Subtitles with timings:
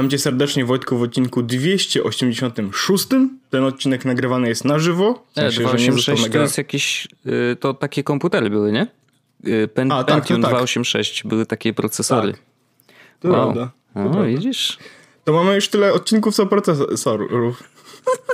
[0.00, 3.06] Witam cię serdecznie Wojtku w odcinku 286.
[3.50, 5.26] Ten odcinek nagrywany jest na żywo.
[5.30, 8.86] W sensie, 286 to jest jakieś, y, to takie komputery były, nie?
[9.46, 10.50] Y, Pen, A, tak, Pentium tak.
[10.50, 12.32] 286 były takie procesory.
[12.32, 12.40] Tak.
[13.20, 13.42] To wow.
[13.42, 13.72] prawda.
[13.94, 14.24] To o, prawda.
[14.24, 14.78] widzisz?
[15.24, 17.62] To mamy już tyle odcinków co procesorów.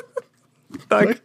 [0.88, 1.20] tak.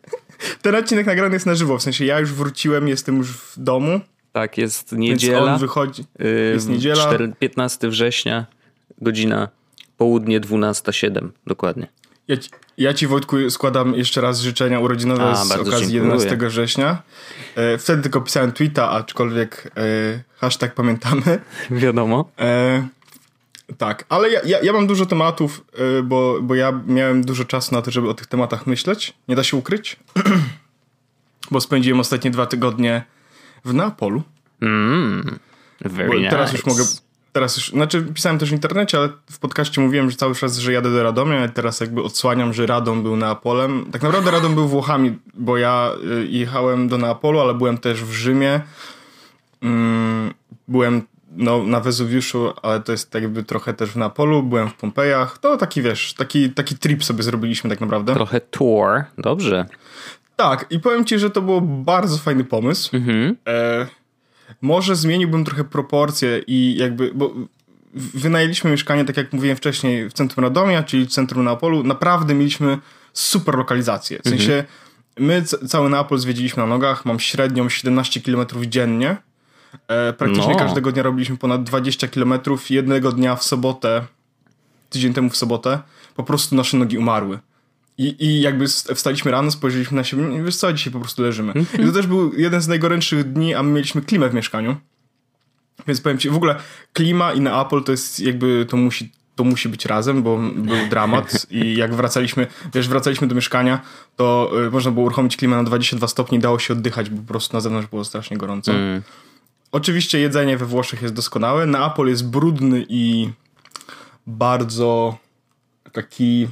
[0.62, 4.00] Ten odcinek nagrany jest na żywo, w sensie ja już wróciłem, jestem już w domu.
[4.31, 5.39] Tak, jest niedziela.
[5.39, 6.03] Więc on wychodzi.
[6.53, 7.05] Jest niedziela.
[7.08, 8.45] 4, 15 września,
[9.02, 9.61] godzina
[10.02, 11.88] południe 12.07 dokładnie.
[12.28, 15.94] Ja ci, ja ci Wojtku składam jeszcze raz życzenia urodzinowe A, z okazji dziękuję.
[15.94, 17.03] 11 września.
[17.56, 21.40] E, wtedy tylko pisałem tweeta, aczkolwiek e, hashtag pamiętamy.
[21.72, 22.30] Wiadomo.
[22.40, 22.88] E,
[23.78, 25.66] tak, ale ja, ja, ja, mam dużo tematów,
[26.00, 29.14] e, bo, bo ja miałem dużo czasu na to, żeby o tych tematach myśleć.
[29.28, 30.00] Nie da się ukryć.
[31.52, 33.03] bo spędziłem ostatnie dwa tygodnie
[33.66, 34.23] w Neapolu.
[34.62, 35.40] Mm,
[35.81, 36.58] very teraz nice.
[36.58, 36.90] już mogę
[37.32, 40.74] teraz już, znaczy pisałem też w internecie, ale w podcaście mówiłem, że cały czas, że
[40.74, 43.86] jadę do Radomia, ale teraz jakby odsłaniam, że Radom był Neapolem.
[43.92, 45.92] Tak naprawdę Radom był Włochami, bo ja
[46.24, 48.62] y, jechałem do Neapolu, ale byłem też w Rzymie.
[49.62, 50.34] Mm,
[50.68, 51.02] byłem
[51.36, 55.38] no, na Wezuwiuszu, ale to jest tak jakby trochę też w Neapolu, byłem w Pompejach.
[55.38, 58.14] To taki, wiesz, taki, taki trip sobie zrobiliśmy tak naprawdę.
[58.14, 59.66] Trochę tour, dobrze.
[60.36, 62.96] Tak, i powiem ci, że to był bardzo fajny pomysł.
[62.96, 63.38] Mhm.
[63.48, 64.00] E
[64.62, 67.34] może zmieniłbym trochę proporcje i jakby, bo
[67.94, 71.84] wynajęliśmy mieszkanie, tak jak mówiłem wcześniej, w centrum Radomia, czyli w centrum Neapolu.
[71.84, 72.78] Naprawdę mieliśmy
[73.14, 74.20] super lokalizację.
[74.26, 74.66] W sensie mhm.
[75.18, 79.18] my cały Neapol zwiedziliśmy na nogach, mam średnią 17 km dziennie.
[79.88, 80.59] E, praktycznie no.
[80.59, 82.34] każdego dnia robiliśmy ponad 20 km.
[82.69, 84.06] Jednego dnia w sobotę,
[84.90, 85.80] tydzień temu w sobotę,
[86.16, 87.40] po prostu nasze nogi umarły.
[88.01, 91.51] I, I jakby wstaliśmy rano, spojrzeliśmy na siebie i wiesz co, dzisiaj po prostu leżymy.
[91.51, 91.84] Mm -hmm.
[91.84, 94.75] I to też był jeden z najgorętszych dni, a my mieliśmy klimę w mieszkaniu.
[95.88, 96.56] Więc powiem ci, w ogóle
[96.94, 100.75] klima i na Apple to jest jakby, to musi, to musi być razem, bo był
[100.90, 103.81] dramat i jak wracaliśmy, wiesz, wracaliśmy do mieszkania,
[104.16, 107.57] to y, można było uruchomić klimę na 22 stopni, dało się oddychać, bo po prostu
[107.57, 108.72] na zewnątrz było strasznie gorąco.
[108.72, 109.01] Mm.
[109.72, 113.29] Oczywiście jedzenie we Włoszech jest doskonałe, na Apple jest brudny i
[114.28, 115.17] bardzo
[115.91, 116.47] taki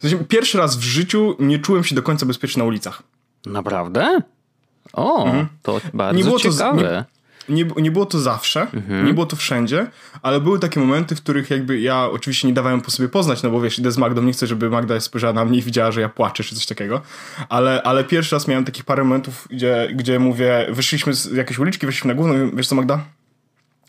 [0.00, 3.02] w sensie, pierwszy raz w życiu nie czułem się do końca bezpiecznie na ulicach.
[3.46, 4.20] Naprawdę?
[4.92, 5.46] O, mhm.
[5.62, 7.04] to bardzo nie było ciekawe.
[7.46, 9.06] To, nie, nie, nie, było to zawsze, mhm.
[9.06, 9.86] nie było to wszędzie,
[10.22, 13.50] ale były takie momenty, w których jakby ja oczywiście nie dawałem po sobie poznać, no
[13.50, 16.00] bo wiesz, idę z Magdą, nie chcę, żeby Magda spojrzała na mnie i widziała, że
[16.00, 17.00] ja płaczę czy coś takiego,
[17.48, 21.86] ale, ale pierwszy raz miałem takich parę momentów, gdzie, gdzie mówię, wyszliśmy z jakiejś uliczki,
[21.86, 23.04] wyszliśmy na główną, wiesz co Magda?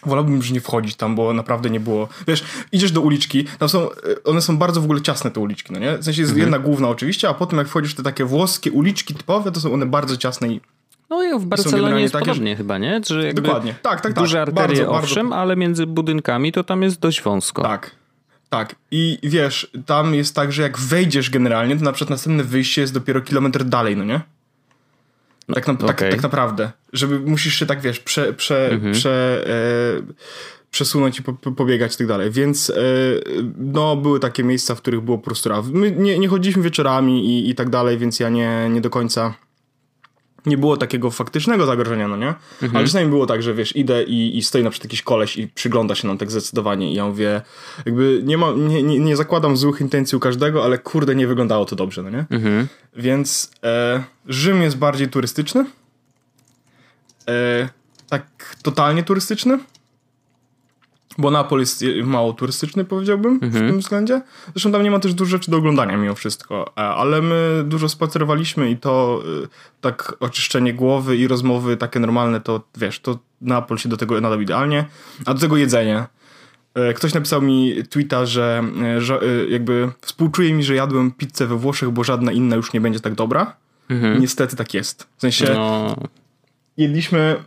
[0.05, 2.07] Wolałbym już nie wchodzić tam, bo naprawdę nie było.
[2.27, 5.73] Wiesz, idziesz do uliczki, tam są, e, one są bardzo w ogóle ciasne te uliczki,
[5.73, 5.97] no nie?
[5.97, 6.51] W sensie jest mhm.
[6.51, 9.73] jedna główna oczywiście, a potem jak wchodzisz w te takie włoskie uliczki typowe, to są
[9.73, 10.61] one bardzo ciasne i
[11.09, 13.01] no i w Barcelonie jest takie, podobnie chyba, nie?
[13.07, 14.23] Że dokładnie, tak, tak, tak.
[14.23, 15.41] Duże arterie bardzo, owszem, bardzo...
[15.41, 17.61] ale między budynkami to tam jest dość wąsko.
[17.61, 17.91] Tak,
[18.49, 18.75] tak.
[18.91, 22.93] I wiesz, tam jest tak, że jak wejdziesz generalnie, to na przykład następne wyjście jest
[22.93, 24.21] dopiero kilometr dalej, no nie?
[25.53, 25.87] Tak, na, okay.
[25.87, 26.71] tak, tak, naprawdę.
[26.93, 28.93] Żeby musisz się tak, wiesz, prze, prze, mhm.
[28.93, 30.13] prze, e,
[30.71, 32.31] przesunąć i po, pobiegać i tak dalej.
[32.31, 32.73] Więc e,
[33.57, 35.49] no, były takie miejsca, w których było po prostu...
[35.63, 39.33] My nie, nie chodziliśmy wieczorami i, i tak dalej, więc ja nie, nie do końca
[40.45, 42.27] nie było takiego faktycznego zagrożenia, no nie?
[42.27, 42.75] Mhm.
[42.75, 45.47] Ale czasami było tak, że wiesz, idę i, i stoi na przykład jakiś koleś i
[45.47, 47.41] przygląda się nam tak zdecydowanie i ja mówię,
[47.85, 51.65] jakby nie, ma, nie, nie, nie zakładam złych intencji u każdego, ale kurde, nie wyglądało
[51.65, 52.25] to dobrze, no nie?
[52.29, 52.67] Mhm.
[52.95, 55.65] Więc e, Rzym jest bardziej turystyczny.
[57.27, 57.69] E,
[58.09, 59.59] tak totalnie turystyczny.
[61.21, 63.51] Bo Napol jest mało turystyczny, powiedziałbym, mhm.
[63.51, 64.21] w tym względzie.
[64.51, 66.73] Zresztą tam nie ma też dużo rzeczy do oglądania mimo wszystko.
[66.77, 69.47] E, ale my dużo spacerowaliśmy i to e,
[69.81, 74.41] tak oczyszczenie głowy i rozmowy takie normalne, to wiesz, to Napol się do tego nadał
[74.41, 74.85] idealnie.
[75.25, 76.05] A do tego jedzenie.
[76.73, 78.63] E, ktoś napisał mi tweeta, że,
[78.97, 79.19] że
[79.49, 83.15] jakby współczuje mi, że jadłem pizzę we Włoszech, bo żadna inna już nie będzie tak
[83.15, 83.55] dobra.
[83.89, 84.21] Mhm.
[84.21, 85.07] Niestety tak jest.
[85.17, 85.95] W sensie no.
[86.77, 87.43] jedliśmy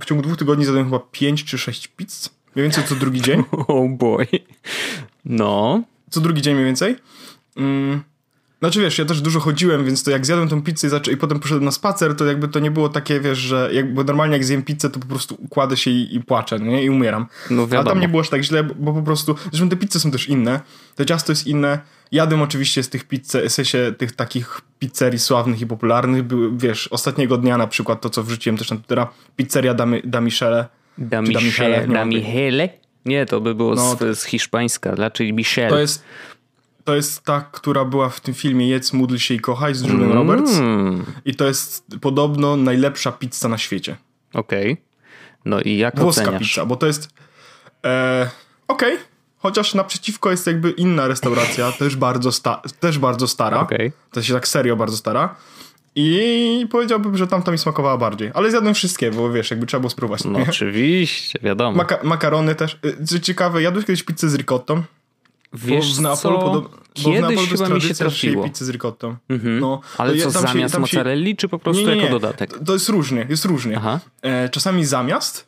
[0.00, 3.42] w ciągu dwóch tygodni zjadłem chyba pięć czy sześć pizz Mniej więcej co drugi dzień.
[3.68, 4.26] Oh boy.
[5.24, 5.82] No.
[6.10, 6.96] Co drugi dzień mniej więcej.
[7.56, 8.02] Mm.
[8.58, 11.16] Znaczy wiesz, ja też dużo chodziłem, więc to jak zjadłem tą pizzę i, zaczę- i
[11.16, 14.44] potem poszedłem na spacer, to jakby to nie było takie, wiesz, że jakby normalnie jak
[14.44, 16.84] zjem pizzę, to po prostu układę się i, i płaczę, nie?
[16.84, 17.26] I umieram.
[17.50, 17.90] No wiadomo.
[17.90, 20.10] A tam nie było aż tak źle, bo, bo po prostu, zresztą te pizze są
[20.10, 20.60] też inne,
[20.94, 21.80] to ciasto jest inne,
[22.12, 26.22] Jadłem oczywiście z tych pizze, w sensie tych takich pizzerii sławnych i popularnych.
[26.22, 30.20] Były, wiesz, ostatniego dnia na przykład to, co wrzuciłem też na Twittera, pizzeria da, da
[30.20, 30.66] Michele.
[30.98, 32.68] Da, Michele, da Michele?
[33.04, 35.70] Nie, to by było no, z, z hiszpańska, raczej Michele.
[35.70, 36.04] To jest,
[36.84, 40.02] to jest ta, która była w tym filmie Jedz, módl się i kochaj z Julian
[40.02, 40.12] mm.
[40.12, 40.52] Roberts.
[41.24, 43.96] I to jest podobno najlepsza pizza na świecie.
[44.34, 44.72] Okej.
[44.72, 44.84] Okay.
[45.44, 46.42] No i jak Włoska oceniasz?
[46.42, 47.08] pizza, bo to jest...
[47.84, 48.30] E,
[48.68, 48.94] Okej.
[48.94, 49.06] Okay.
[49.38, 53.60] Chociaż naprzeciwko jest jakby inna restauracja, też bardzo, sta też bardzo stara.
[53.60, 53.92] Okay.
[54.12, 55.36] To się tak serio bardzo stara.
[55.98, 58.30] I powiedziałbym, że tamta mi smakowała bardziej.
[58.34, 60.24] Ale zjadłem wszystkie, bo wiesz, jakby trzeba było spróbować.
[60.24, 61.76] No oczywiście, wiadomo.
[61.76, 62.78] Maka makarony też.
[62.84, 64.82] Y, co ciekawe, jadłeś kiedyś pizzę z ricottą?
[65.52, 66.38] Wiesz bo w co?
[66.38, 66.86] Podob...
[66.92, 68.44] Kiedyś chyba mi się trafiło.
[68.44, 69.16] pizzę z ricottą.
[69.28, 69.60] Mhm.
[69.60, 71.36] No, Ale co, zamiast się, mozzarelli, się...
[71.36, 72.02] czy po prostu nie, nie, nie.
[72.02, 72.58] jako dodatek?
[72.66, 73.80] To jest różnie, jest różnie.
[74.22, 75.46] E, czasami zamiast,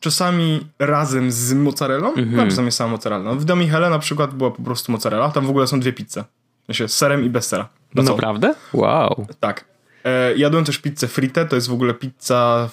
[0.00, 2.40] czasami razem z mozzarellą, mhm.
[2.40, 3.24] a czasami sama mozzarella.
[3.24, 6.24] No, w Domichele na przykład była po prostu mozzarella, tam w ogóle są dwie pizze.
[6.64, 7.68] Znaczy serem i bez sera.
[7.94, 8.54] No Naprawdę?
[8.72, 9.26] Wow.
[9.40, 9.64] Tak.
[10.04, 12.68] E, jadłem też pizzę frite, to jest w ogóle pizza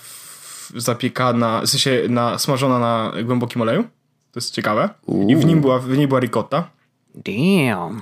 [0.76, 3.84] zapiekana, w sensie na, smażona na głębokim oleju.
[4.32, 4.90] To jest ciekawe.
[5.28, 6.70] I w nim była, w niej była ricotta.
[7.16, 8.02] Damn.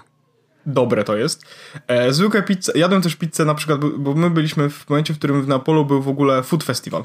[0.66, 1.46] Dobre to jest.
[1.88, 2.72] E, zwykłe pizze.
[2.76, 6.02] Jadłem też pizzę na przykład, bo my byliśmy w momencie, w którym w Neapolu był
[6.02, 7.04] w ogóle food festival.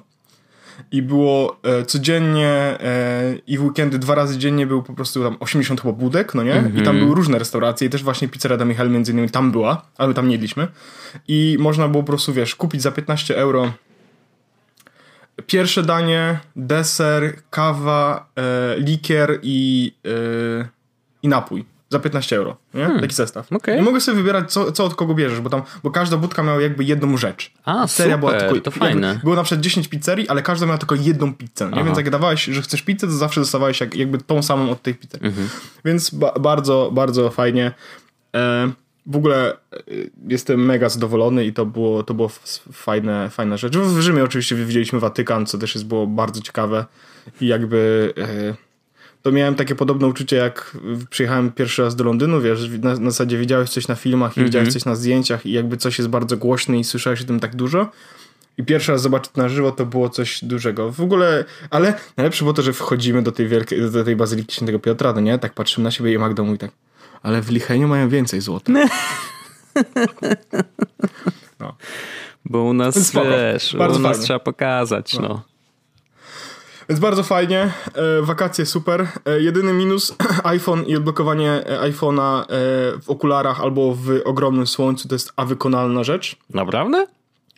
[0.92, 5.36] I było e, codziennie e, i w weekendy dwa razy dziennie był po prostu tam
[5.40, 6.52] 80 chyba budek, no nie?
[6.52, 6.74] Mm -hmm.
[6.74, 6.98] I tam mhm.
[6.98, 10.14] były różne restauracje i też właśnie pizzeria da Michal między innymi tam była, ale my
[10.14, 10.68] tam nie jedliśmy.
[11.28, 13.72] I można było po prostu, wiesz, kupić za 15 euro
[15.46, 19.92] pierwsze danie, deser, kawa, e, likier i,
[20.60, 20.68] e,
[21.22, 22.84] i napój za 15 euro, nie?
[22.84, 23.00] Hmm.
[23.00, 23.52] Taki zestaw.
[23.52, 23.78] Okay.
[23.78, 26.60] I mogę sobie wybierać, co, co od kogo bierzesz, bo tam, bo każda budka miała
[26.60, 27.52] jakby jedną rzecz.
[27.64, 29.20] A, super, była tylko, to fajne.
[29.24, 31.84] Było na przykład 10 pizzerii, ale każda miała tylko jedną pizzę, nie?
[31.84, 34.94] Więc jak dawałeś, że chcesz pizzę, to zawsze dostawałeś jak, jakby tą samą od tej
[34.94, 35.18] pizzy.
[35.22, 35.48] Mhm.
[35.84, 37.72] Więc ba bardzo, bardzo fajnie.
[38.36, 38.72] E,
[39.06, 39.56] w ogóle e,
[40.28, 42.30] jestem mega zadowolony i to było, to było
[42.72, 43.76] fajne, fajna rzecz.
[43.76, 46.84] W Rzymie oczywiście widzieliśmy Watykan, co też jest było bardzo ciekawe
[47.40, 48.54] i jakby e,
[49.24, 50.76] to miałem takie podobne uczucie jak
[51.10, 54.44] przyjechałem pierwszy raz do Londynu, wiesz, na, na zasadzie widziałeś coś na filmach i mm
[54.44, 54.48] -hmm.
[54.48, 57.56] widziałeś coś na zdjęciach i jakby coś jest bardzo głośne i słyszałeś o tym tak
[57.56, 57.90] dużo.
[58.58, 60.92] I pierwszy raz zobaczyć na żywo to było coś dużego.
[60.92, 64.78] W ogóle, ale najlepsze było to, że wchodzimy do tej wielkiej, do tej bazyliki świętego
[64.78, 65.38] Piotra, no nie?
[65.38, 66.70] Tak patrzymy na siebie i Magda mówi tak,
[67.22, 68.72] ale w Licheniu mają więcej złota.
[71.60, 71.76] no.
[72.44, 74.24] Bo u nas, wiesz, Bardzo u nas fajnie.
[74.24, 75.28] trzeba pokazać, no.
[75.28, 75.53] no.
[76.88, 79.08] Więc bardzo fajnie, e, wakacje super.
[79.24, 82.46] E, jedyny minus iPhone i odblokowanie e, iPhone'a e,
[83.02, 86.36] w okularach albo w ogromnym słońcu to jest awykonalna rzecz.
[86.54, 87.06] Naprawdę?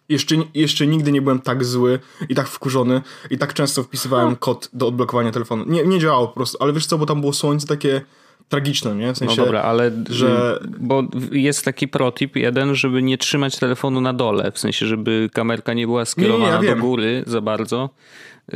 [0.08, 4.70] Jeszcze, jeszcze nigdy nie byłem tak zły i tak wkurzony i tak często wpisywałem kod
[4.72, 5.64] do odblokowania telefonu.
[5.66, 8.00] Nie, nie działało po prostu, ale wiesz co, bo tam było słońce takie
[8.48, 9.12] tragiczne, nie?
[9.12, 10.60] W sensie, no dobra, ale że...
[10.78, 11.02] bo
[11.32, 15.86] jest taki protip jeden, żeby nie trzymać telefonu na dole, w sensie, żeby kamerka nie
[15.86, 17.90] była skierowana nie, nie, ja do góry za bardzo,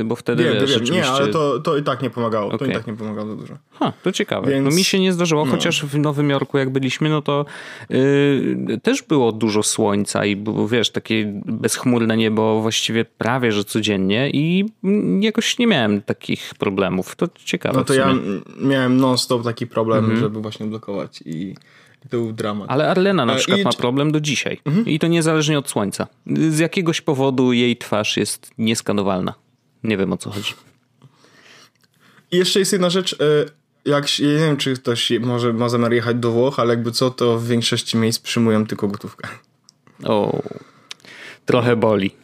[0.05, 0.95] bo wtedy wiem, wiesz, wiem.
[0.95, 2.47] Nie, ale to, to i tak nie pomagało.
[2.47, 2.59] Okay.
[2.59, 3.55] To i tak nie pomagało za dużo.
[3.73, 4.51] Ha, to ciekawe.
[4.51, 4.71] Więc...
[4.71, 5.51] No mi się nie zdarzyło, no.
[5.51, 7.45] chociaż w Nowym Jorku jak byliśmy, no to
[7.91, 14.31] yy, też było dużo słońca i było, wiesz, takie bezchmurne niebo właściwie prawie, że codziennie
[14.31, 14.65] i
[15.21, 17.17] jakoś nie miałem takich problemów.
[17.17, 17.79] To ciekawe.
[17.79, 18.15] No to ja
[18.61, 20.21] miałem non-stop taki problem, mhm.
[20.21, 21.55] żeby właśnie blokować i
[22.01, 22.71] to był dramat.
[22.71, 23.65] Ale Arlena na e, przykład I...
[23.65, 24.61] ma problem do dzisiaj.
[24.65, 24.87] Mhm.
[24.87, 26.07] I to niezależnie od słońca.
[26.51, 29.35] Z jakiegoś powodu jej twarz jest nieskanowalna.
[29.85, 30.55] Nie wiem o co chodzi.
[32.31, 33.13] I jeszcze jest jedna rzecz.
[33.13, 33.17] E,
[33.85, 37.11] jak, ja nie wiem, czy ktoś może ma zamiar jechać do Włoch, ale jakby co,
[37.11, 39.29] to w większości miejsc przyjmują tylko gotówkę.
[40.05, 40.43] O,
[41.47, 42.20] trochę boli.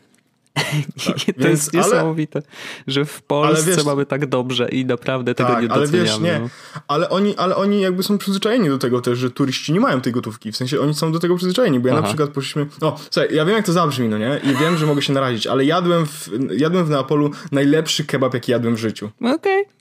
[1.07, 2.47] Tak, to więc, jest niesamowite, ale,
[2.87, 5.99] że w Polsce wiesz, mamy tak dobrze i naprawdę tego tak, nie doceniamy.
[5.99, 6.49] Ale wiesz, nie, no.
[6.89, 10.13] ale, oni, ale oni jakby są przyzwyczajeni do tego też, że turyści nie mają tej
[10.13, 10.53] gotówki.
[10.53, 12.03] W sensie oni są do tego przyzwyczajeni, bo ja Aha.
[12.03, 12.67] na przykład poszliśmy...
[12.81, 14.41] O, słuchaj, ja wiem jak to zabrzmi, no nie?
[14.45, 18.53] I wiem, że mogę się narazić, ale jadłem w, jadłem w Neapolu najlepszy kebab, jaki
[18.53, 19.11] jadłem w życiu.
[19.21, 19.35] Okej.
[19.35, 19.76] Okay.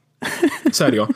[0.72, 1.07] Serio.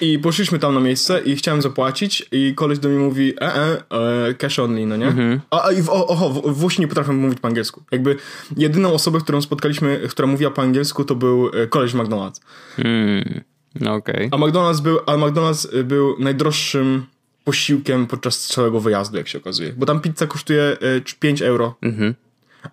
[0.00, 3.82] I poszliśmy tam na miejsce i chciałem zapłacić i koleś do mnie mówi e, e,
[3.90, 5.06] e cash only, no nie?
[5.06, 5.40] Mhm.
[5.50, 7.82] A, a i w, oho, w, Włosi nie potrafią mówić po angielsku.
[7.92, 8.16] Jakby
[8.56, 12.40] jedyną osobę, którą spotkaliśmy, która mówiła po angielsku, to był e, koleś McDonald's.
[13.80, 14.26] No okej.
[14.26, 14.28] Okay.
[14.30, 17.06] A McDonald's był, a McDonald's był najdroższym
[17.44, 19.72] posiłkiem podczas całego wyjazdu, jak się okazuje.
[19.76, 20.76] Bo tam pizza kosztuje
[21.20, 21.74] 5 euro.
[21.82, 22.14] Mhm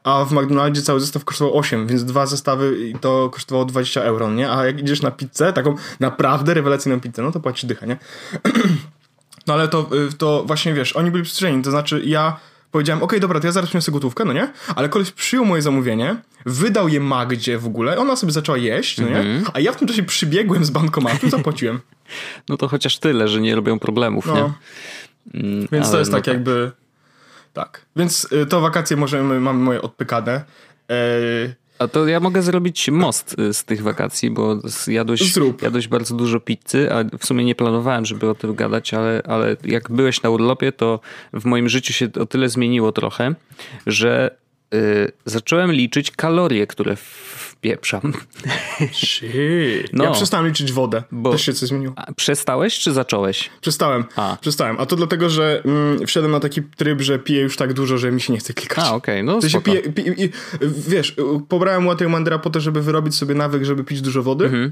[0.03, 4.31] a w McDonaldzie cały zestaw kosztował 8, więc dwa zestawy i to kosztowało 20 euro,
[4.31, 4.51] nie?
[4.51, 7.97] A jak idziesz na pizzę, taką naprawdę rewelacyjną pizzę, no to płacisz dycha, nie?
[9.47, 12.39] no ale to, y, to właśnie, wiesz, oni byli przyzwyczajeni, to znaczy ja
[12.71, 14.51] powiedziałem, okej, okay, dobra, to ja zaraz przyniosę gotówkę, no nie?
[14.75, 16.15] Ale koleś przyjął moje zamówienie,
[16.45, 19.19] wydał je Magdzie w ogóle, ona sobie zaczęła jeść, no nie?
[19.19, 19.51] Mm -hmm.
[19.53, 21.79] A ja w tym czasie przybiegłem z bankomatu, zapłaciłem.
[22.49, 24.35] no to chociaż tyle, że nie robią problemów, no.
[24.35, 24.53] nie?
[25.41, 26.71] Mm, Więc to jest no tak, tak jakby...
[27.59, 27.85] Tak.
[27.95, 30.43] Więc y, to wakacje możemy, mamy moje odpykane.
[30.89, 36.15] Eee, a to ja mogę zrobić most y, z tych wakacji, bo jadłeś, jadłeś bardzo
[36.15, 40.23] dużo pizzy, a w sumie nie planowałem, żeby o tym gadać, ale, ale jak byłeś
[40.23, 40.99] na urlopie, to
[41.33, 43.35] w moim życiu się o tyle zmieniło trochę,
[43.87, 44.35] że
[44.73, 46.95] y, zacząłem liczyć kalorie, które
[47.59, 48.13] wpieprzam.
[48.91, 49.93] Shit.
[49.93, 51.03] No, ja przestałem liczyć wodę.
[51.11, 51.93] Bo Też się coś zmieniło.
[52.15, 53.49] Przestałeś czy zacząłeś?
[53.61, 54.05] Przestałem.
[54.15, 54.37] A.
[54.41, 54.77] Przestałem.
[54.79, 58.11] A to dlatego, że mm, wszedłem na taki tryb, że piję już tak dużo, że
[58.11, 58.85] mi się nie chce klikać.
[58.85, 59.15] A, okej.
[59.15, 59.23] Okay.
[59.23, 59.81] No to się pije,
[60.87, 61.15] Wiesz,
[61.49, 64.45] pobrałem łatę Mandera po to, żeby wyrobić sobie nawyk, żeby pić dużo wody.
[64.45, 64.71] Mhm.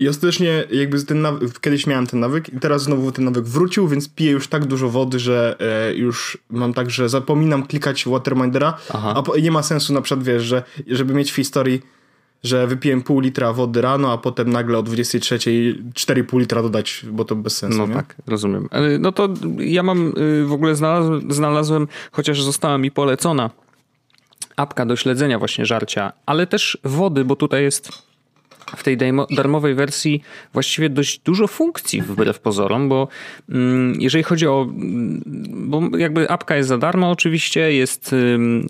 [0.00, 3.88] I ostatecznie jakby ten nawyk, kiedyś miałem ten nawyk i teraz znowu ten nawyk wrócił,
[3.88, 8.78] więc piję już tak dużo wody, że e, już mam tak, że zapominam klikać Watermindera,
[8.94, 9.22] Aha.
[9.34, 11.82] a nie ma sensu na przykład, wiesz, że żeby mieć w historii
[12.42, 17.24] że wypiłem pół litra wody rano, a potem nagle o 23 4,5 litra dodać, bo
[17.24, 17.78] to bez sensu.
[17.78, 17.94] No nie?
[17.94, 18.68] tak, rozumiem.
[18.98, 19.28] No to
[19.58, 23.50] ja mam y, w ogóle znalazłem, znalazłem, chociaż została mi polecona
[24.56, 28.07] apka do śledzenia właśnie żarcia, ale też wody, bo tutaj jest
[28.76, 28.96] w tej
[29.30, 30.22] darmowej wersji
[30.52, 33.08] właściwie dość dużo funkcji wbrew pozorom, bo
[33.48, 35.22] mm, jeżeli chodzi o, mm,
[35.70, 38.14] bo jakby apka jest za darmo oczywiście, jest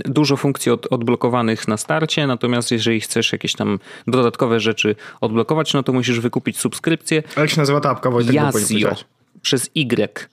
[0.05, 5.83] dużo funkcji od, odblokowanych na starcie, natomiast jeżeli chcesz jakieś tam dodatkowe rzeczy odblokować, no
[5.83, 7.23] to musisz wykupić subskrypcję.
[7.37, 8.11] Jak się nazywa ta apka?
[8.11, 8.95] Wojtek, Yazio,
[9.43, 10.29] przez Y.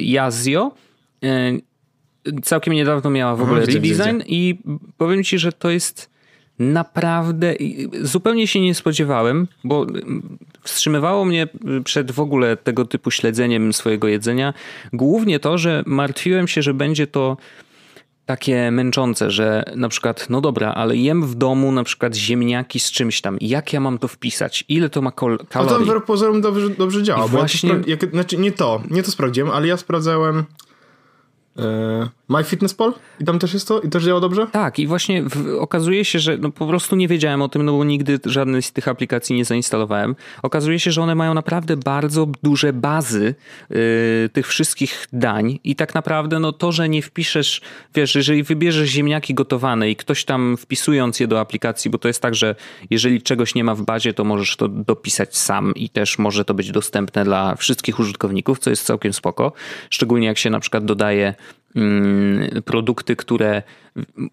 [0.00, 0.72] Yazio.
[1.24, 1.52] E,
[2.42, 4.58] całkiem niedawno miała w ogóle redesign i
[4.98, 6.09] powiem ci, że to jest
[6.60, 7.54] naprawdę
[8.02, 9.86] zupełnie się nie spodziewałem, bo
[10.62, 11.48] wstrzymywało mnie
[11.84, 14.54] przed w ogóle tego typu śledzeniem swojego jedzenia
[14.92, 17.36] głównie to, że martwiłem się, że będzie to
[18.26, 22.90] takie męczące, że na przykład, no dobra, ale jem w domu na przykład ziemniaki z
[22.90, 23.38] czymś tam.
[23.40, 24.64] Jak ja mam to wpisać?
[24.68, 25.46] Ile to ma kalorii?
[25.54, 27.28] A to wbrew pozorom dobrze, dobrze działa.
[27.28, 27.70] Właśnie...
[27.86, 30.44] Ja to znaczy nie to, nie to sprawdziłem, ale ja sprawdzałem
[31.58, 32.94] E, MyFitnessPal?
[33.20, 33.80] I tam też jest to?
[33.80, 34.46] I też działa dobrze?
[34.46, 37.72] Tak, i właśnie w, okazuje się, że no po prostu nie wiedziałem o tym, no
[37.72, 40.16] bo nigdy żadnej z tych aplikacji nie zainstalowałem.
[40.42, 43.34] Okazuje się, że one mają naprawdę bardzo duże bazy
[43.70, 43.76] yy,
[44.32, 47.60] tych wszystkich dań i tak naprawdę no to, że nie wpiszesz,
[47.94, 52.22] wiesz, jeżeli wybierzesz ziemniaki gotowane i ktoś tam wpisując je do aplikacji, bo to jest
[52.22, 52.54] tak, że
[52.90, 56.54] jeżeli czegoś nie ma w bazie, to możesz to dopisać sam i też może to
[56.54, 59.52] być dostępne dla wszystkich użytkowników, co jest całkiem spoko.
[59.90, 61.34] Szczególnie jak się na przykład dodaje
[62.64, 63.62] produkty, które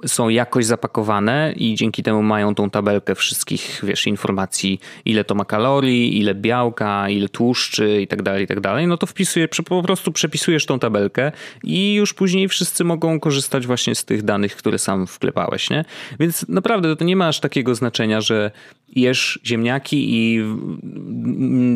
[0.06, 5.46] są jakoś zapakowane i dzięki temu mają tą tabelkę wszystkich, wiesz, informacji, ile to ma
[5.46, 9.84] kalorii, ile białka, ile tłuszczy i tak dalej, i tak dalej, no to wpisuje, po
[9.84, 11.32] prostu przepisujesz tą tabelkę
[11.64, 15.86] i już później wszyscy mogą korzystać właśnie z tych danych, które sam wklepałeś, nie?
[16.20, 18.52] Więc naprawdę to nie ma aż takiego znaczenia, że
[18.96, 20.44] jesz ziemniaki i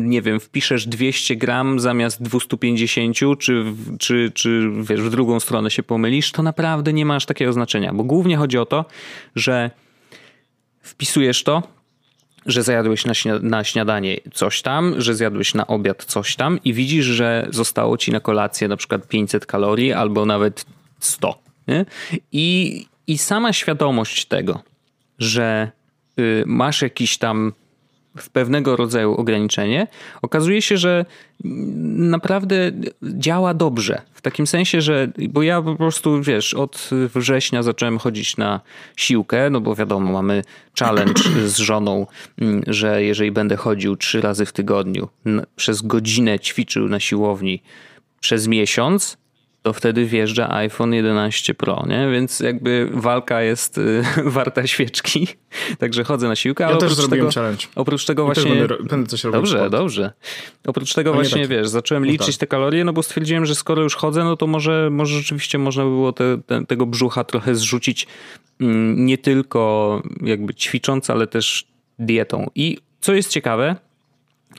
[0.04, 3.64] nie wiem, wpiszesz 200 gram zamiast 250, czy,
[3.98, 7.71] czy, czy wiesz, w drugą stronę się pomylisz, to naprawdę nie ma aż takiego znaczenia
[7.72, 8.84] znaczenia, bo głównie chodzi o to,
[9.34, 9.70] że
[10.82, 11.62] wpisujesz to,
[12.46, 13.12] że zjadłeś na,
[13.42, 18.12] na, śniadanie coś tam, że zjadłeś na obiad coś tam i widzisz, że zostało ci
[18.12, 20.66] na kolację na przykład 500 kalorii albo nawet
[21.00, 21.38] 100.
[21.68, 21.84] Nie?
[22.32, 24.62] I, I sama świadomość tego,
[25.18, 25.70] że
[26.18, 27.52] y, masz jakiś tam
[28.16, 29.86] w pewnego rodzaju ograniczenie,
[30.22, 31.04] okazuje się, że
[31.96, 34.02] naprawdę działa dobrze.
[34.14, 38.60] W takim sensie, że, bo ja po prostu, wiesz, od września zacząłem chodzić na
[38.96, 40.42] siłkę, no bo wiadomo, mamy
[40.78, 42.06] challenge z żoną,
[42.40, 45.08] mm, że jeżeli będę chodził trzy razy w tygodniu,
[45.56, 47.62] przez godzinę ćwiczył na siłowni
[48.20, 49.21] przez miesiąc,
[49.62, 52.08] to wtedy wjeżdża iPhone 11 Pro, nie?
[52.12, 55.28] Więc jakby walka jest y, warta świeczki.
[55.78, 57.66] Także chodzę na siłkę, ale ja też tego, challenge.
[57.74, 58.54] oprócz tego właśnie...
[58.54, 59.40] Będę, będę, coś robił.
[59.40, 60.12] Dobrze, dobrze.
[60.66, 61.50] Oprócz tego właśnie, tak.
[61.50, 62.40] wiesz, zacząłem liczyć no tak.
[62.40, 65.84] te kalorie, no bo stwierdziłem, że skoro już chodzę, no to może, może rzeczywiście można
[65.84, 68.06] by było te, te, tego brzucha trochę zrzucić
[68.60, 71.66] mm, nie tylko jakby ćwicząc, ale też
[71.98, 72.50] dietą.
[72.54, 73.76] I co jest ciekawe,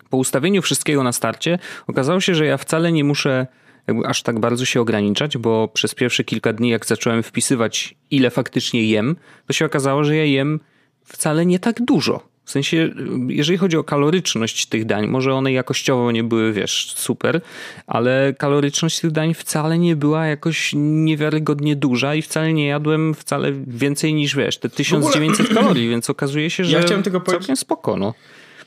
[0.10, 3.48] po ustawieniu wszystkiego na starcie okazało się, że ja wcale nie muszę
[3.88, 8.30] jakby aż tak bardzo się ograniczać, bo przez pierwsze kilka dni, jak zacząłem wpisywać, ile
[8.30, 9.16] faktycznie jem,
[9.48, 10.60] to się okazało, że ja jem
[11.04, 12.34] wcale nie tak dużo.
[12.46, 12.90] W sensie,
[13.28, 17.42] jeżeli chodzi o kaloryczność tych dań, może one jakościowo nie były, wiesz, super,
[17.88, 23.52] ale kaloryczność tych dań wcale nie była jakoś niewiarygodnie duża i wcale nie jadłem wcale
[23.68, 25.56] więcej niż, wiesz, te 1900 ogóle...
[25.62, 28.13] kalorii, więc okazuje się, że ja chciałem tylko całkiem spoko, no.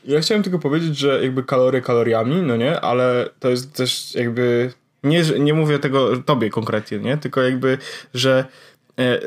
[0.05, 4.71] Ja chciałem tylko powiedzieć, że jakby kalory kaloriami, no nie, ale to jest też jakby
[5.03, 7.17] nie, nie mówię tego tobie konkretnie, nie?
[7.17, 7.77] Tylko jakby,
[8.13, 8.45] że
[8.99, 9.19] e,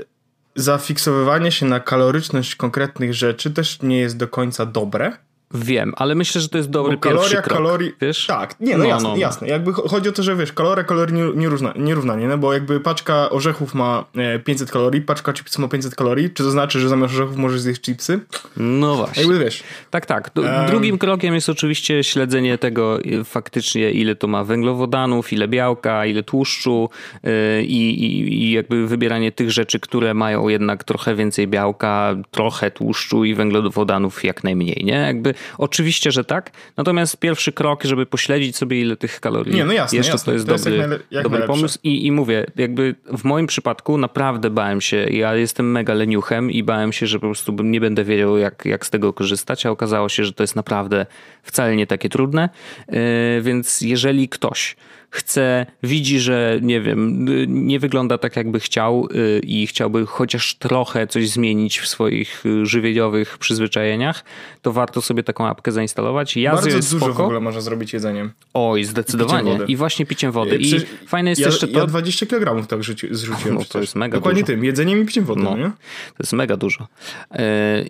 [0.55, 5.17] zafiksowywanie się na kaloryczność konkretnych rzeczy też nie jest do końca dobre.
[5.55, 7.93] Wiem, ale myślę, że to jest dobry Bo kaloria, krok, kalorii.
[8.01, 8.27] Wiesz?
[8.27, 9.21] Tak, nie, no, no jasne, no, no.
[9.21, 9.49] jasne.
[9.49, 13.75] Jakby chodzi o to, że wiesz, kaloria, kalorii nierówna, nierównanie, no bo jakby paczka orzechów
[13.75, 14.05] ma
[14.45, 17.61] 500 e, kalorii, paczka chipsów ma 500 kalorii, czy to znaczy, że zamiast orzechów możesz
[17.61, 18.21] zjeść chipsy?
[18.57, 19.23] No właśnie.
[19.23, 19.63] Jakby wiesz.
[19.91, 20.31] Tak, tak.
[20.67, 26.89] Drugim krokiem jest oczywiście śledzenie tego faktycznie, ile to ma węglowodanów, ile białka, ile tłuszczu
[27.23, 27.31] yy,
[27.63, 33.35] i, i jakby wybieranie tych rzeczy, które mają jednak trochę więcej białka, trochę tłuszczu i
[33.35, 34.95] węglowodanów jak najmniej, nie?
[34.95, 36.51] Jakby Oczywiście, że tak.
[36.77, 40.25] Natomiast pierwszy krok, żeby pośledzić sobie ile tych kalorii Nie, no jasne, jeszcze jasne.
[40.25, 41.79] to jest to dobry, jest jak jak dobry pomysł.
[41.83, 44.97] I, I mówię, jakby w moim przypadku naprawdę bałem się.
[44.97, 48.87] Ja jestem mega leniuchem i bałem się, że po prostu nie będę wiedział, jak, jak
[48.87, 51.07] z tego korzystać, a okazało się, że to jest naprawdę
[51.43, 52.49] wcale nie takie trudne.
[52.89, 52.97] Yy,
[53.43, 54.77] więc jeżeli ktoś
[55.11, 61.07] chce, widzi, że nie wiem, nie wygląda tak jakby chciał y, i chciałby chociaż trochę
[61.07, 64.25] coś zmienić w swoich y, żywieniowych przyzwyczajeniach,
[64.63, 66.39] to warto sobie taką apkę zainstalować.
[66.45, 67.13] Bardzo dużo spoko.
[67.15, 68.31] w ogóle można zrobić jedzeniem.
[68.55, 69.59] Oj, zdecydowanie.
[69.67, 70.57] I, I właśnie piciem wody.
[70.57, 70.73] I
[71.07, 71.79] fajne jest ja, jeszcze to...
[71.79, 73.55] Ja 20 kg tak rzuci, zrzuciłem.
[73.55, 74.53] No, to jest mega Dokładnie dużo.
[74.53, 75.65] tym, jedzeniem i piciem wody, no, nie?
[75.65, 76.85] To jest mega dużo.
[76.85, 77.39] Y,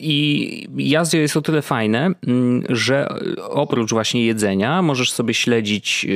[0.00, 3.08] I jazdzie jest o tyle fajne, mm, że
[3.48, 6.06] oprócz właśnie jedzenia możesz sobie śledzić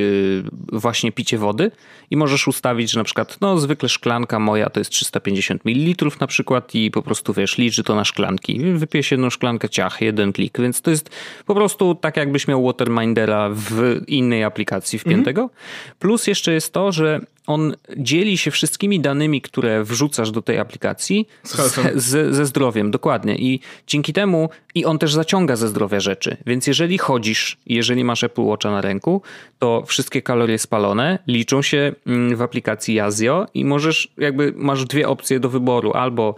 [0.71, 1.71] właśnie właśnie picie wody
[2.11, 6.27] i możesz ustawić, że na przykład, no zwykle szklanka moja to jest 350 ml na
[6.27, 8.59] przykład i po prostu wiesz, liczy to na szklanki.
[8.59, 11.09] Wypijesz jedną szklankę ciach, jeden klik, więc to jest
[11.45, 15.41] po prostu tak jakbyś miał Watermindera w innej aplikacji wpiętego.
[15.41, 15.59] Mhm.
[15.99, 21.27] Plus jeszcze jest to, że on dzieli się wszystkimi danymi, które wrzucasz do tej aplikacji
[21.43, 21.55] z,
[21.95, 23.35] z, ze zdrowiem, dokładnie.
[23.35, 26.37] I dzięki temu, i on też zaciąga ze zdrowia rzeczy.
[26.45, 29.21] Więc jeżeli chodzisz, jeżeli masz Apple Watcha na ręku,
[29.59, 35.07] to wszystkie kalorie spalone liczą się mm, w aplikacji Yazio i możesz, jakby masz dwie
[35.07, 35.91] opcje do wyboru.
[35.93, 36.35] Albo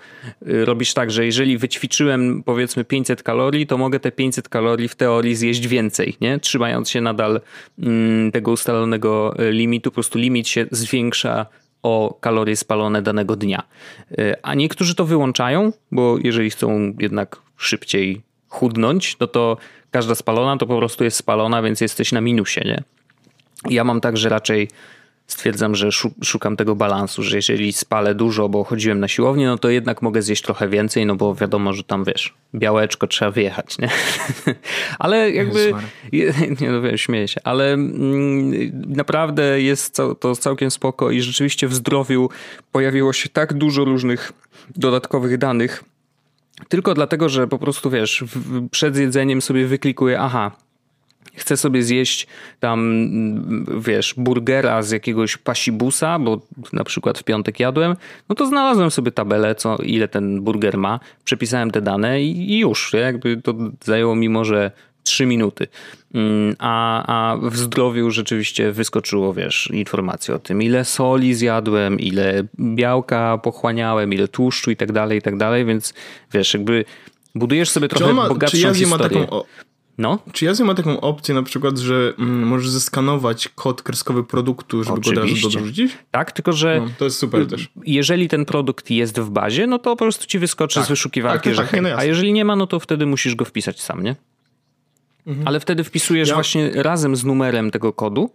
[0.48, 4.96] y, robisz tak, że jeżeli wyćwiczyłem powiedzmy 500 kalorii, to mogę te 500 kalorii w
[4.96, 6.40] teorii zjeść więcej, nie?
[6.40, 7.42] Trzymając się nadal
[7.80, 11.46] mm, tego ustalonego y, limitu, po prostu limit się zwiększa zwiększa
[11.84, 13.63] o kalorie spalone danego dnia.
[14.18, 19.57] E, a niektórzy to wyłączają, bo jeżeli chcą jednak szybciej chudnąć, no to
[19.92, 22.83] każda spalona to po prostu jest spalona, więc jesteś na minusie, nie?
[23.70, 24.70] Ja mam tak, że raczej
[25.27, 25.90] stwierdzam, że
[26.24, 30.22] szukam tego balansu, że jeżeli spalę dużo, bo chodziłem na siłownię, no to jednak mogę
[30.22, 33.90] zjeść trochę więcej, no bo wiadomo, że tam wiesz, białeczko trzeba wyjechać, nie?
[35.00, 35.74] ale jakby,
[36.61, 38.51] nie no wiem, śmieję się, ale mm,
[38.87, 42.29] naprawdę jest to całkiem spoko i rzeczywiście w zdrowiu
[42.72, 44.33] pojawiło się tak dużo różnych
[44.75, 45.83] dodatkowych danych,
[46.70, 48.24] tylko dlatego, że po prostu wiesz,
[48.72, 50.51] przed jedzeniem sobie wyklikuję, aha,
[51.38, 52.28] chcę sobie zjeść
[52.60, 53.10] tam,
[53.78, 56.42] wiesz, burgera z jakiegoś pasibusa, bo
[56.74, 57.96] na przykład w piątek jadłem,
[58.30, 62.94] no to znalazłem sobie tabelę, co, ile ten burger ma, przepisałem te dane i, już,
[62.94, 64.72] jakby to zajęło mi może
[65.04, 65.68] 3 minuty.
[66.14, 72.44] Mm, a, a w zdrowiu rzeczywiście wyskoczyło, wiesz, informacje o tym, ile soli zjadłem, ile
[72.60, 75.94] białka pochłaniałem, ile tłuszczu i tak dalej, i tak dalej, więc
[76.34, 76.86] wiesz, jakby
[77.36, 79.20] budujesz sobie trochę ma, bogatszą czy historię.
[79.20, 79.44] Ma taką,
[79.98, 80.20] no.
[80.31, 85.00] Czy Yazoo ma taką opcję na przykład, że mm, możesz zeskanować kod kreskowy produktu, żeby
[85.00, 85.16] Oczywiście.
[85.16, 85.98] go od razu dorzucić?
[86.12, 87.70] Tak, tylko że no, to jest super też.
[87.86, 90.86] jeżeli ten produkt jest w bazie, no to po prostu ci wyskoczy tak.
[90.86, 93.81] z wyszukiwarki, tak, tak, tak, a jeżeli nie ma, no to wtedy musisz go wpisać
[93.81, 94.16] sam, nie?
[95.27, 95.48] Mhm.
[95.48, 96.33] Ale wtedy wpisujesz ja...
[96.33, 98.29] właśnie razem z numerem tego kodu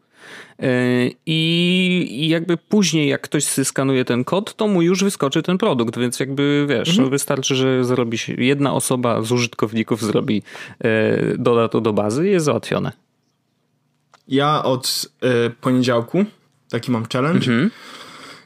[1.26, 6.20] I, jakby później, jak ktoś skanuje ten kod, to mu już wyskoczy ten produkt, więc
[6.20, 7.11] jakby wiesz, mhm.
[7.11, 10.42] wystarczy, że zrobi się, jedna osoba z użytkowników zrobi,
[10.85, 12.92] e, doda to do bazy i jest załatwione.
[14.28, 16.24] Ja od e, poniedziałku
[16.70, 17.52] taki mam challenge.
[17.52, 17.70] Mhm.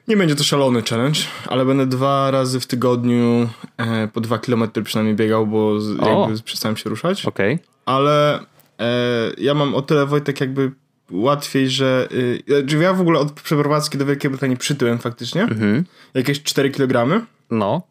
[0.08, 4.82] Nie będzie to szalony challenge, ale będę dwa razy w tygodniu e, po dwa kilometry
[4.82, 7.26] przynajmniej biegał, bo z, jakby przestałem się ruszać.
[7.26, 7.54] Okej.
[7.54, 7.66] Okay.
[7.86, 8.38] Ale
[8.78, 10.72] e, ja mam o tyle Wojtek jakby
[11.11, 12.09] łatwiej, że...
[12.47, 15.42] Yy, ja w ogóle od przeprowadzki do Wielkiej Brytanii przytyłem faktycznie.
[15.42, 15.85] Mhm.
[16.14, 17.27] Jakieś 4 kg.
[17.51, 17.83] No.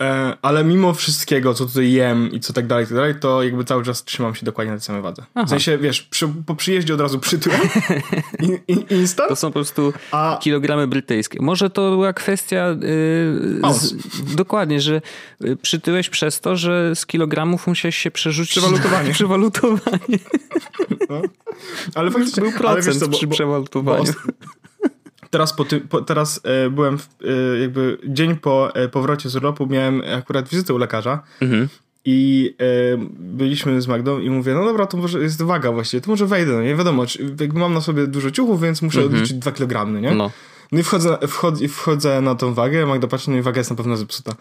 [0.00, 3.64] E, ale mimo wszystkiego, co tutaj jem i co tak dalej, tak dalej, to jakby
[3.64, 5.22] cały czas trzymam się dokładnie na tej samej wadze.
[5.34, 5.46] Aha.
[5.46, 7.60] W sensie, wiesz, przy, po przyjeździe od razu przytyłem.
[8.40, 9.28] in, in, instant.
[9.28, 10.38] To są po prostu A...
[10.42, 11.38] kilogramy brytyjskie.
[11.42, 13.94] Może to była kwestia yy, z,
[14.34, 15.00] dokładnie, że
[15.44, 19.08] y, przytyłeś przez to, że z kilogramów musiałeś się przerzucić przewalutowanie.
[19.08, 20.18] Na przewalutowanie.
[21.08, 21.22] No.
[21.94, 24.12] Ale faktycznie był procent wiesz co, bo, przy przewalutowaniu.
[24.26, 24.32] Bo,
[25.30, 27.08] teraz, po ty, po, teraz e, byłem w,
[27.54, 31.68] e, jakby dzień po e, powrocie z urlopu miałem akurat wizytę u lekarza mhm.
[32.04, 36.10] i e, byliśmy z Magdą i mówię, no dobra, to może jest waga właściwie, to
[36.10, 39.14] może wejdę, no nie wiadomo, czy, jakby mam na sobie dużo ciuchów, więc muszę mhm.
[39.14, 40.14] odliczyć 2 kg, nie?
[40.14, 40.30] No.
[40.72, 43.76] No i wchodzę, wchodzę, wchodzę na tą wagę, Magda patrzy, no i waga jest na
[43.76, 44.32] pewno zepsuta.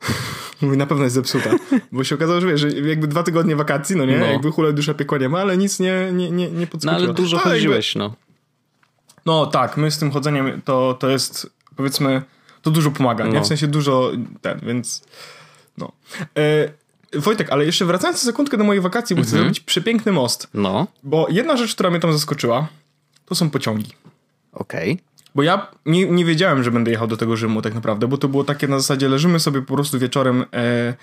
[0.62, 1.50] Mówi, na pewno jest zepsuta.
[1.92, 4.18] Bo się okazało, że wiesz, że jakby dwa tygodnie wakacji, no nie?
[4.18, 4.26] No.
[4.26, 6.66] Jakby hule dusza piekła nie ma, ale nic nie, nie, nie, nie.
[6.84, 8.08] No ale dużo a, chodziłeś, jakby...
[8.08, 8.29] no.
[9.26, 12.22] No tak, my z tym chodzeniem to, to jest, powiedzmy,
[12.62, 13.32] to dużo pomaga, no.
[13.32, 13.40] nie?
[13.40, 15.02] W sensie dużo ten, więc
[15.78, 15.92] no.
[16.36, 16.72] E,
[17.18, 19.42] Wojtek, ale jeszcze wracając na sekundkę do mojej wakacji, bo chcę mhm.
[19.42, 20.48] zrobić przepiękny most.
[20.54, 20.86] No.
[21.02, 22.68] Bo jedna rzecz, która mnie tam zaskoczyła,
[23.26, 23.92] to są pociągi.
[24.52, 24.92] Okej.
[24.92, 25.10] Okay.
[25.34, 28.28] Bo ja nie, nie wiedziałem, że będę jechał do tego Rzymu tak naprawdę, bo to
[28.28, 30.94] było takie na zasadzie, leżymy sobie po prostu wieczorem e,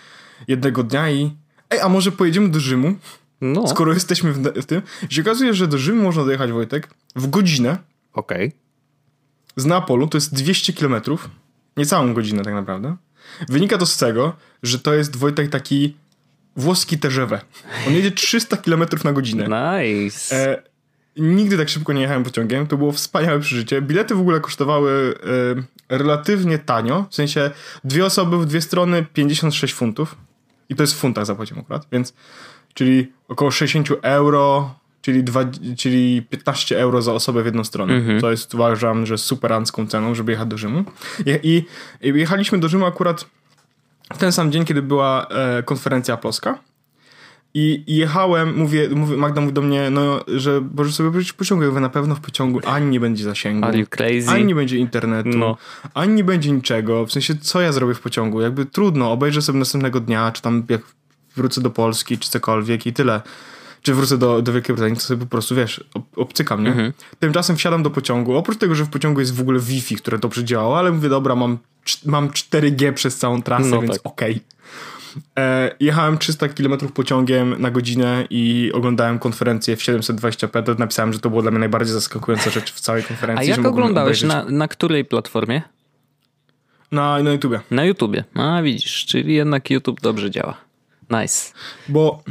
[0.48, 1.32] jednego dnia i
[1.70, 2.96] ej, a może pojedziemy do Rzymu?
[3.42, 3.68] No.
[3.68, 4.82] Skoro jesteśmy w, w tym.
[5.10, 7.78] I się okazuje, że do Rzymu można dojechać, Wojtek, w godzinę.
[8.18, 8.48] Okej.
[8.48, 8.60] Okay.
[9.56, 11.30] Z Neapolu to jest 200 kilometrów.
[11.78, 12.96] Niecałą godzinę tak naprawdę.
[13.50, 15.96] Wynika to z tego, że to jest Wojtek taki
[16.56, 17.42] włoski TGV.
[17.88, 19.44] On jedzie 300 km na godzinę.
[19.44, 20.36] Nice.
[20.36, 20.64] E,
[21.18, 22.68] nigdy tak szybko nie jechałem pociągiem.
[22.68, 23.82] To było wspaniałe przeżycie.
[23.82, 25.14] Bilety w ogóle kosztowały
[25.90, 27.06] e, relatywnie tanio.
[27.10, 27.52] W sensie
[27.84, 30.16] dwie osoby w dwie strony 56 funtów.
[30.70, 32.14] I to jest w funtach zapłaciłem akurat, więc
[32.74, 34.76] czyli około 60 euro,
[35.08, 35.46] czyli, dwa,
[35.78, 37.94] czyli 15 euro za osobę w jedną stronę.
[37.94, 38.22] Mhm.
[38.22, 40.84] To jest uważam, że super superancką ceną, żeby jechać do Rzymu.
[41.26, 41.64] I,
[42.02, 43.26] I, jechaliśmy do Rzymu akurat
[44.14, 46.60] w ten sam dzień, kiedy była e, konferencja polska.
[47.54, 51.64] I, jechałem, mówię, mówię, Magda mówi do mnie, no, że możesz sobie wrócić w pociągu.
[51.64, 53.68] Ja mówię, na pewno w pociągu ani nie będzie zasięgu,
[54.32, 55.58] ani nie będzie internetu, no.
[55.94, 57.06] ani nie będzie niczego.
[57.06, 58.42] W sensie, co ja zrobię w pociągu?
[58.42, 60.82] Jakby trudno, obejrzę sobie następnego dnia, czy tam jak
[61.36, 63.22] wrócę do Polski, czy cokolwiek i tyle.
[63.88, 65.84] Czy wrócę do, do Wielkiej Brytanii, to sobie po prostu, wiesz,
[66.16, 66.70] obcykam, nie?
[66.70, 66.94] Mhm.
[67.20, 68.38] Tymczasem wsiadam do pociągu.
[68.38, 71.36] Oprócz tego, że w pociągu jest w ogóle Wi-Fi, które dobrze działało, ale mówię, dobra,
[71.36, 71.58] mam,
[72.06, 74.06] mam 4G przez całą trasę, no więc tak.
[74.06, 74.32] okej.
[74.32, 75.44] Okay.
[75.46, 80.80] E, jechałem 300 km pociągiem na godzinę i oglądałem konferencję w 720p.
[80.80, 83.54] Napisałem, że to było dla mnie najbardziej zaskakująca rzecz w całej konferencji.
[83.54, 84.24] A jak oglądałeś?
[84.24, 85.62] Na, na której platformie?
[86.92, 87.60] Na, na YouTubie.
[87.72, 88.24] Na YouTubie.
[88.34, 90.58] A widzisz, czyli jednak YouTube dobrze działa.
[91.10, 91.54] Nice.
[91.90, 92.24] Bo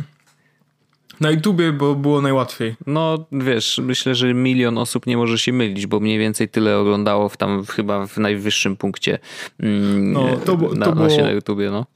[1.21, 2.75] na YouTubie bo było najłatwiej.
[2.87, 7.29] No wiesz, myślę, że milion osób nie może się mylić, bo mniej więcej tyle oglądało
[7.29, 9.19] w tam chyba w najwyższym punkcie
[9.61, 11.71] mm, no, to, to na, było, na YouTubie.
[11.71, 11.87] No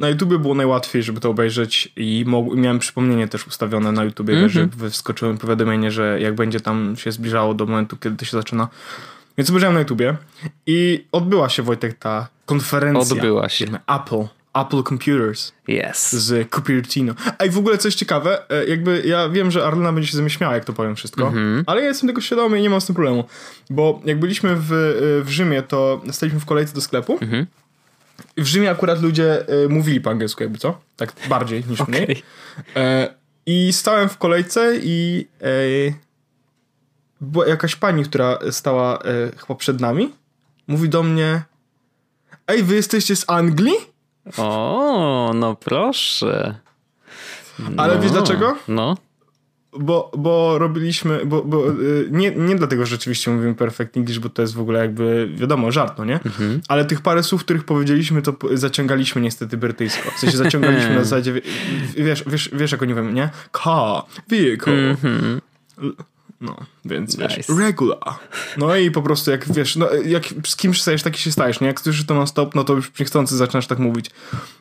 [0.00, 2.24] na YouTubie było najłatwiej, żeby to obejrzeć i
[2.54, 4.52] miałem przypomnienie też ustawione na YouTubie, mm -hmm.
[4.52, 8.68] że wyskoczyło powiadomienie, że jak będzie tam się zbliżało do momentu, kiedy to się zaczyna.
[9.38, 10.16] Więc obejrzałem na YouTubie
[10.66, 13.16] i odbyła się, Wojtek, ta konferencja.
[13.16, 13.66] Odbyła się.
[13.86, 14.39] Apple.
[14.54, 15.52] Apple Computers.
[15.68, 16.12] Yes.
[16.12, 17.14] Z Cupertino.
[17.38, 20.22] A i w ogóle coś ciekawe, e, jakby ja wiem, że Arlena będzie się ze
[20.22, 21.64] mnie śmiała, jak to powiem wszystko, mm -hmm.
[21.66, 23.24] ale ja jestem tego świadomy i nie mam z tym problemu.
[23.70, 27.46] Bo jak byliśmy w, e, w Rzymie, to staliśmy w kolejce do sklepu mm -hmm.
[28.36, 30.80] W Rzymie akurat ludzie y, mówili po angielsku, jakby co?
[30.96, 31.94] Tak bardziej niż okay.
[31.94, 32.22] mniej.
[32.76, 33.14] E,
[33.46, 35.94] I stałem w kolejce i e,
[37.20, 39.02] była jakaś pani, która stała e,
[39.36, 40.12] chyba przed nami.
[40.66, 41.42] Mówi do mnie:
[42.46, 43.74] Ej, wy jesteście z Anglii?
[44.38, 46.54] O, no proszę.
[47.58, 47.82] No.
[47.82, 48.56] Ale wiesz no, dlaczego?
[48.68, 48.96] No
[49.78, 54.28] bo, bo robiliśmy, bo, bo y, nie, nie dlatego, że rzeczywiście mówimy perfect English, bo
[54.28, 56.14] to jest w ogóle jakby, wiadomo, żart, no nie?
[56.14, 56.60] Mhm.
[56.68, 60.10] Ale tych parę słów, których powiedzieliśmy, to zaciągaliśmy niestety brytyjsko.
[60.10, 61.40] W sensie zaciągaliśmy na zasadzie,
[61.96, 63.30] wiesz, wiesz, wiesz jak oni mówią, nie?
[63.64, 64.72] Car, vehicle.
[64.72, 65.40] Mhm.
[66.40, 67.36] No, więc nice.
[67.36, 68.14] wiesz, regular.
[68.56, 71.66] No i po prostu jak wiesz, no, jak z kimś stajesz, taki się stajesz, nie?
[71.66, 74.10] Jak słyszysz to non stop, no to już niechcący zaczynasz tak mówić.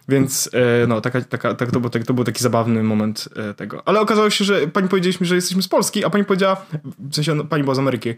[0.07, 3.53] Więc e, no, taka, taka, tak, to, był, tak, to był taki zabawny moment e,
[3.53, 3.81] tego.
[3.85, 6.65] Ale okazało się, że pani powiedzieliśmy, że jesteśmy z Polski, a pani powiedziała,
[6.99, 8.13] w sensie no, pani była z Ameryki,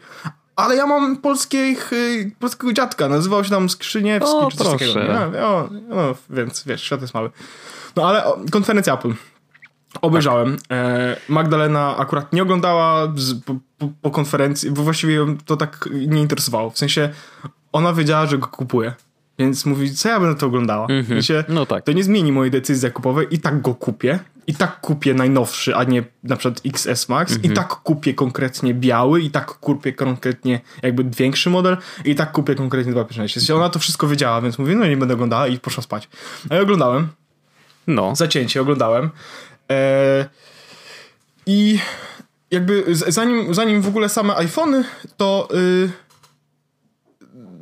[0.56, 4.93] ale ja mam polskich, y, polskiego dziadka, nazywał się tam Skrzyniewski, o, czy coś proszę.
[4.93, 5.32] takiego.
[5.41, 7.30] No, no, więc wiesz, świat jest mały.
[7.95, 9.13] No ale o, konferencja Apple.
[10.01, 10.58] Obejrzałem.
[10.58, 10.77] Tak.
[11.30, 13.56] Magdalena akurat nie oglądała z, po,
[14.01, 16.69] po, konferencji, bo właściwie ją to tak nie interesowało.
[16.69, 17.10] W sensie
[17.71, 18.93] ona wiedziała, że go kupuje.
[19.39, 20.88] Więc mówi, co ja będę to oglądała?
[20.89, 21.06] Mm -hmm.
[21.06, 21.84] w sensie, no tak.
[21.84, 24.19] To nie zmieni mojej decyzji zakupowej i tak go kupię.
[24.47, 27.32] I tak kupię najnowszy, a nie na przykład XS Max.
[27.32, 27.51] Mm -hmm.
[27.51, 29.21] I tak kupię konkretnie biały.
[29.21, 31.77] I tak kupię konkretnie jakby większy model.
[32.06, 33.27] I tak kupię konkretnie 2.16.
[33.27, 36.10] W sensie ona to wszystko wiedziała, więc mówi, no nie będę oglądała i poszła spać.
[36.49, 37.08] A ja oglądałem.
[37.88, 38.15] No.
[38.15, 39.10] Zacięcie oglądałem.
[39.71, 40.29] E,
[41.45, 41.79] I
[42.51, 44.84] jakby zanim, zanim w ogóle same iPhony,
[45.17, 45.91] to y,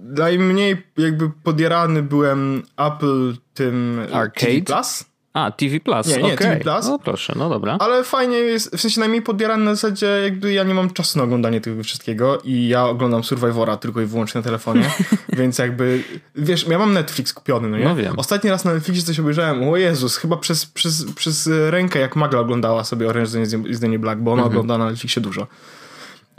[0.03, 4.51] najmniej jakby podjarany byłem Apple tym Arcade?
[4.51, 5.08] TV Plus.
[5.33, 6.37] A, TV Plus, Nie, nie, okay.
[6.37, 6.85] TV Plus.
[6.85, 7.77] No proszę, no dobra.
[7.79, 11.23] Ale fajnie jest, w sensie najmniej podbierany na zasadzie jakby ja nie mam czasu na
[11.23, 14.91] oglądanie tego wszystkiego i ja oglądam Survivora tylko i wyłącznie na telefonie,
[15.39, 16.03] więc jakby,
[16.35, 17.83] wiesz, ja mam Netflix kupiony, no nie?
[17.83, 18.13] No wiem.
[18.19, 22.39] Ostatni raz na Netflixie coś obejrzałem, o Jezus, chyba przez, przez, przez rękę jak Magla
[22.39, 24.57] oglądała sobie Orange is the New Black, bo ona mhm.
[24.57, 25.47] ogląda na Netflixie dużo.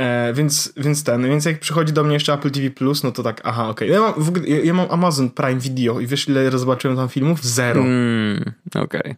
[0.00, 3.22] E, więc, więc ten, więc jak przychodzi do mnie jeszcze Apple TV Plus, no to
[3.22, 3.94] tak, aha, okej.
[3.94, 4.02] Okay.
[4.02, 7.44] Ja, mam, ja, ja mam Amazon Prime Video i wiesz ile zobaczyłem tam filmów?
[7.44, 7.80] Zero.
[7.80, 9.00] Mm, okej.
[9.00, 9.16] Okay.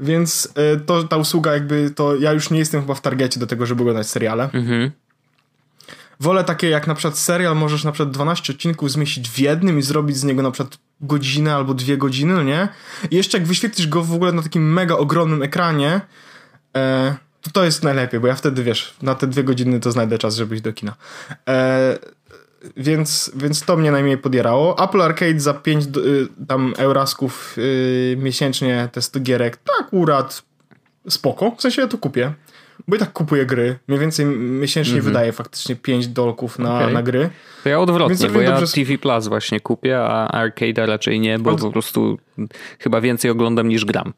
[0.00, 3.46] Więc e, to, ta usługa jakby, to ja już nie jestem chyba w targecie do
[3.46, 4.50] tego, żeby oglądać seriale.
[4.52, 4.90] Mhm.
[6.20, 9.82] Wolę takie jak na przykład serial możesz na przykład 12 odcinków zmieścić w jednym i
[9.82, 12.68] zrobić z niego na przykład godzinę albo dwie godziny, no nie?
[13.10, 16.00] I jeszcze jak wyświetlisz go w ogóle na takim mega ogromnym ekranie,
[16.76, 20.18] e, to to jest najlepiej, bo ja wtedy, wiesz, na te dwie godziny to znajdę
[20.18, 20.94] czas, żeby iść do kina.
[21.48, 21.98] E,
[22.76, 24.84] więc, więc to mnie najmniej podjerało.
[24.84, 30.42] Apple Arcade za 5 y, tam eurasków y, miesięcznie te 100 gierek, tak akurat
[31.08, 32.32] spoko, w sensie ja to kupię.
[32.88, 33.78] Bo i tak kupuję gry.
[33.88, 35.08] Mniej więcej miesięcznie mm -hmm.
[35.08, 36.92] wydaję faktycznie 5 dolków na, okay.
[36.92, 37.30] na gry.
[37.62, 38.72] To ja odwrotnie, bo ja dobrze...
[38.72, 41.60] TV Plus właśnie kupię, a Arcade'a raczej nie, bo Od...
[41.60, 42.18] po prostu
[42.78, 44.12] chyba więcej oglądam niż gram.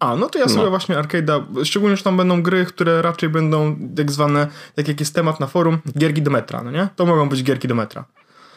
[0.00, 0.70] A, no to ja sobie no.
[0.70, 5.14] właśnie Arcade'a, szczególnie, że tam będą gry, które raczej będą tak zwane, tak jak jest
[5.14, 6.88] temat na forum, gierki do metra, no nie?
[6.96, 8.04] To mogą być gierki do metra.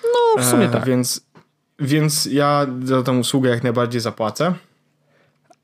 [0.03, 0.85] No, w sumie e, tak.
[0.85, 1.25] Więc,
[1.79, 4.53] więc ja za tę usługę jak najbardziej zapłacę.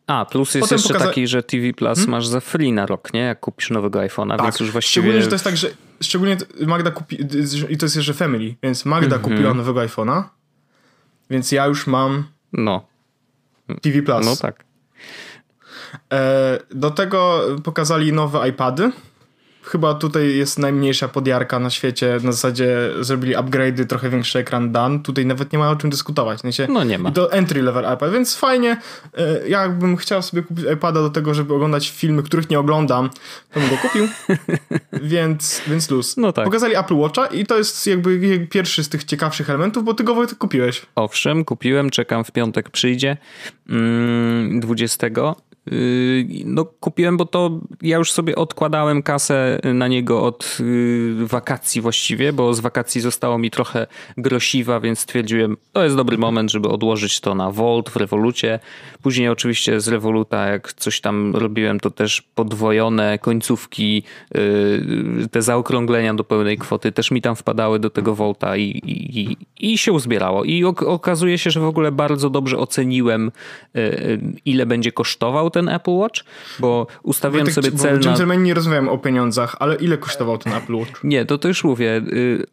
[0.08, 1.10] A, plus jest Potem jeszcze pokaza...
[1.10, 2.12] taki, że TV Plus hmm?
[2.12, 3.20] masz za free na rok, nie?
[3.20, 4.42] Jak kupisz nowego iPhone'a, tak.
[4.42, 5.04] więc już właściwie...
[5.04, 5.70] Szczególnie, że to jest tak, że
[6.02, 7.18] szczególnie Magda kupi...
[7.70, 9.30] i to jest jeszcze family, więc Magda mm -hmm.
[9.30, 10.24] kupiła nowego iPhone'a,
[11.30, 12.86] więc ja już mam no.
[13.82, 14.26] TV Plus.
[14.26, 14.69] No tak.
[16.14, 18.92] E, do tego pokazali nowe iPady
[19.72, 22.18] chyba tutaj jest najmniejsza podjarka na świecie.
[22.24, 25.04] Na zasadzie zrobili upgrade'y, trochę większy ekran dan.
[25.04, 26.44] Tutaj nawet nie ma o czym dyskutować.
[26.44, 26.52] Nie?
[26.70, 27.12] No nie ma.
[27.12, 28.78] To entry level iPad, więc fajnie.
[29.18, 33.10] E, ja jakbym chciał sobie kupić iPada do tego, żeby oglądać filmy, których nie oglądam,
[33.54, 34.08] to bym go kupił.
[35.14, 36.18] więc, więc luz.
[36.18, 36.46] No tak.
[36.46, 40.28] Pokazali Apple Watcha i to jest jakby pierwszy z tych ciekawszych elementów, bo ty go
[40.40, 40.82] kupiłeś.
[40.96, 43.18] Owszem, kupiłem, czekam w piątek przyjdzie.
[44.60, 45.36] 20 mm,
[46.46, 52.34] no, kupiłem, bo to ja już sobie odkładałem kasę na niego od yy, wakacji właściwie,
[52.34, 57.20] bo z wakacji zostało mi trochę grosiwa, więc stwierdziłem, to jest dobry moment, żeby odłożyć
[57.20, 58.60] to na Volt w Revolucie.
[59.02, 64.04] Później oczywiście z Revoluta, jak coś tam robiłem, to też podwojone końcówki,
[64.34, 69.38] yy, te zaokrąglenia do pełnej kwoty też mi tam wpadały do tego Volta i, i,
[69.60, 70.44] i się uzbierało.
[70.44, 73.32] I okazuje się, że w ogóle bardzo dobrze oceniłem,
[74.46, 76.24] ile będzie kosztował ten ten Apple Watch,
[76.60, 78.04] bo ustawiłem tak, sobie cel na...
[78.04, 81.04] Gentleman nie rozmawiam o pieniądzach, ale ile kosztował ten Apple Watch?
[81.04, 82.02] Nie, to, to już mówię.
[82.14, 82.46] Y,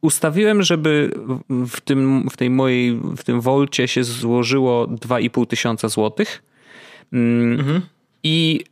[0.00, 1.10] ustawiłem, żeby
[1.48, 6.42] w tym, w tej mojej, w tym Volcie się złożyło 2,5 tysiąca złotych.
[7.12, 7.80] Mm, mhm.
[8.22, 8.64] I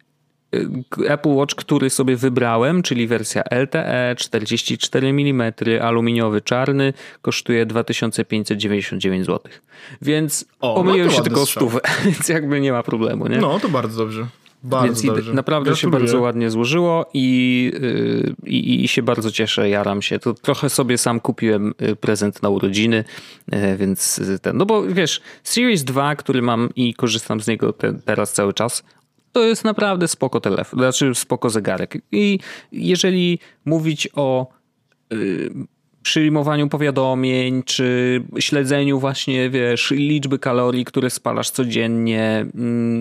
[1.07, 9.53] Apple Watch, który sobie wybrałem, czyli wersja LTE 44 mm, aluminiowy czarny, kosztuje 2599 zł.
[10.03, 13.39] Więc o, pomyliłem no się tylko o stówę, więc jakby nie ma problemu, nie?
[13.39, 14.27] No, to bardzo dobrze.
[14.63, 15.33] Bardzo Więc dobrze.
[15.35, 15.99] naprawdę Gratuluję.
[15.99, 20.19] się bardzo ładnie złożyło i, y, i, i, się bardzo cieszę, jaram się.
[20.19, 23.05] To trochę sobie sam kupiłem y, prezent na urodziny,
[23.77, 28.33] więc ten, no bo wiesz, Series 2, który mam i korzystam z niego te, teraz
[28.33, 28.85] cały czas,
[29.39, 31.99] to jest naprawdę spoko telefon, znaczy spoko zegarek.
[32.13, 32.39] I
[32.73, 34.47] jeżeli mówić o
[35.11, 35.51] yy,
[36.03, 42.47] przyjmowaniu powiadomień, czy śledzeniu właśnie, wiesz, liczby kalorii, które spalasz codziennie,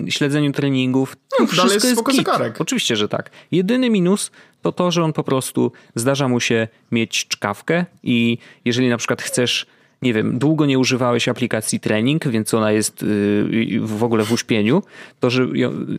[0.04, 2.60] yy, śledzeniu treningów, no, to wszystko jest, jest spoko zegarek.
[2.60, 3.30] Oczywiście, że tak.
[3.50, 4.30] Jedyny minus
[4.62, 9.22] to to, że on po prostu zdarza mu się mieć czkawkę i jeżeli na przykład
[9.22, 9.66] chcesz
[10.02, 14.82] nie wiem, długo nie używałeś aplikacji trening, więc ona jest y, w ogóle w uśpieniu,
[15.20, 15.46] to że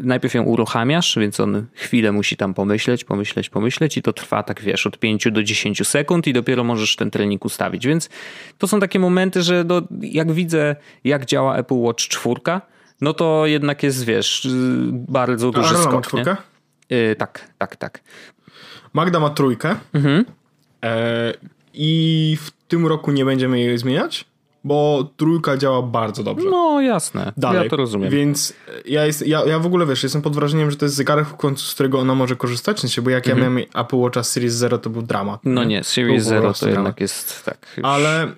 [0.03, 4.61] najpierw ją uruchamiasz, więc on chwilę musi tam pomyśleć, pomyśleć, pomyśleć i to trwa tak
[4.61, 7.87] wiesz od 5 do 10 sekund i dopiero możesz ten trening ustawić.
[7.87, 8.09] Więc
[8.57, 12.35] to są takie momenty, że do, jak widzę jak działa Apple Watch 4,
[13.01, 14.47] no to jednak jest wiesz
[14.91, 16.13] bardzo duży A, skok.
[16.13, 16.19] Ma?
[16.89, 18.01] Yy, tak, tak, tak.
[18.93, 19.75] Magda ma trójkę.
[19.93, 20.25] Mhm.
[20.83, 21.33] E,
[21.73, 24.25] I w tym roku nie będziemy jej zmieniać,
[24.63, 26.49] bo trójka działa bardzo dobrze.
[26.49, 27.63] No jasne, Dalej.
[27.63, 28.09] ja to rozumiem.
[28.11, 28.53] Więc
[28.85, 31.35] ja, jest, ja, ja w ogóle wiesz, jestem pod wrażeniem, że to jest zegarek w
[31.35, 33.43] końcu, z którego ona może korzystać, sensie, bo jak mhm.
[33.43, 35.41] ja miałem Apple Watcha Series Zero, to był dramat.
[35.43, 37.57] No nie, Series Zero to jednak jest tak.
[37.77, 37.85] Już...
[37.85, 38.31] Ale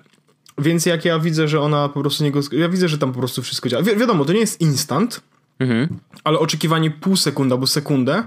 [0.58, 3.42] więc jak ja widzę, że ona po prostu niego, ja widzę, że tam po prostu
[3.42, 3.82] wszystko działa.
[3.82, 5.20] Wi wiadomo, to nie jest instant,
[5.58, 5.88] mhm.
[6.24, 8.24] ale oczekiwanie pół sekundy albo sekundę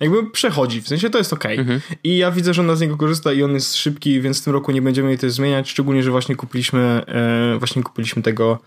[0.00, 1.46] jakby przechodzi, w sensie to jest ok.
[1.46, 1.80] Mhm.
[2.04, 4.52] I ja widzę, że ona z niego korzysta i on jest szybki, więc w tym
[4.52, 8.58] roku nie będziemy jej też zmieniać, szczególnie, że właśnie kupiliśmy e, właśnie kupiliśmy tego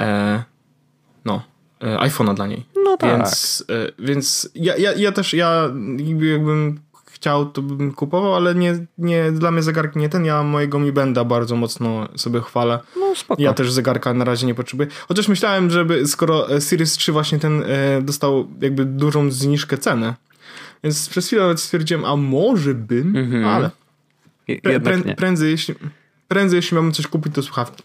[0.00, 0.42] e,
[1.24, 1.42] no
[1.80, 2.64] e, iPhone'a dla niej.
[2.84, 3.16] No tak.
[3.16, 5.70] Więc, e, więc ja, ja, ja też, ja
[6.18, 6.80] jakbym
[7.20, 10.24] chciał, to bym kupował, ale nie, nie dla mnie zegarki nie ten.
[10.24, 12.78] Ja mojego Mi Benda bardzo mocno sobie chwalę.
[13.00, 13.42] No spoko.
[13.42, 14.88] Ja też zegarka na razie nie potrzebuję.
[15.08, 20.14] Chociaż myślałem, żeby skoro Series 3 właśnie ten e, dostał jakby dużą zniżkę ceny,
[20.84, 23.44] Więc przez chwilę nawet stwierdziłem, a może bym, mhm.
[23.44, 23.70] ale
[24.62, 25.74] prę, prę, prędzej, jeśli,
[26.28, 27.82] prędzej jeśli mamy coś kupić, to słuchawki.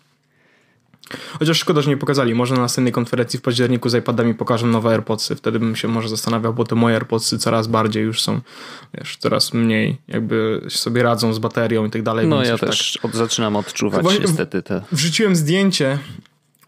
[1.39, 2.35] Chociaż szkoda, że nie pokazali.
[2.35, 5.35] Może na następnej konferencji w październiku z iPadami pokażą nowe AirPodsy.
[5.35, 8.41] Wtedy bym się może zastanawiał, bo te moje AirPodsy coraz bardziej już są,
[8.93, 12.27] wiesz, coraz mniej jakby sobie radzą z baterią i tak dalej.
[12.27, 13.05] No ja też tak...
[13.05, 14.81] od, zaczynam odczuwać niestety te...
[14.91, 15.99] Wrzuciłem zdjęcie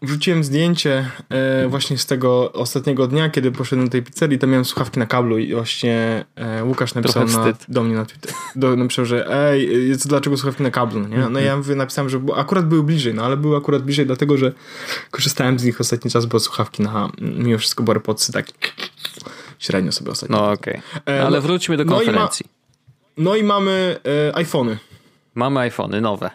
[0.02, 4.64] Wrzuciłem zdjęcie e, właśnie z tego ostatniego dnia, kiedy poszedłem do tej pizzerii, tam miałem
[4.64, 9.04] słuchawki na kablu i właśnie e, Łukasz napisał na, do mnie na Twitter, do, napisał,
[9.04, 11.28] że ej, dlaczego słuchawki na kablu, no nie?
[11.28, 14.52] No ja mówię, napisałem, że akurat były bliżej, no ale były akurat bliżej dlatego, że
[15.10, 18.46] korzystałem z nich ostatni czas, bo słuchawki na, mimo wszystko, bo AirPodsy tak
[19.58, 20.36] średnio sobie ostatnio.
[20.36, 21.14] No okej, okay.
[21.14, 22.46] E, ale no, wróćmy do konferencji.
[23.16, 24.78] No i, ma, no i mamy e, iPhony.
[25.34, 26.30] Mamy iPhony nowe.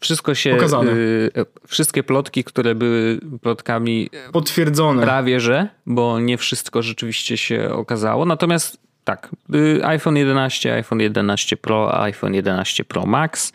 [0.00, 0.54] Wszystko się.
[0.54, 0.92] Pokazane.
[0.92, 1.30] Y,
[1.66, 4.10] wszystkie plotki, które były plotkami.
[4.32, 5.02] Potwierdzone.
[5.02, 8.24] Prawie że, bo nie wszystko rzeczywiście się okazało.
[8.24, 13.52] Natomiast tak, y, iPhone 11, iPhone 11 Pro, iPhone 11 Pro Max.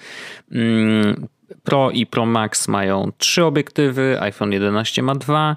[0.52, 1.28] Mm,
[1.64, 5.56] Pro i Pro Max mają trzy obiektywy, iPhone 11 ma dwa.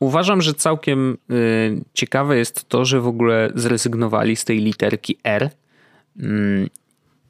[0.00, 5.50] Uważam, że całkiem y, ciekawe jest to, że w ogóle zrezygnowali z tej literki R
[6.20, 6.68] mm,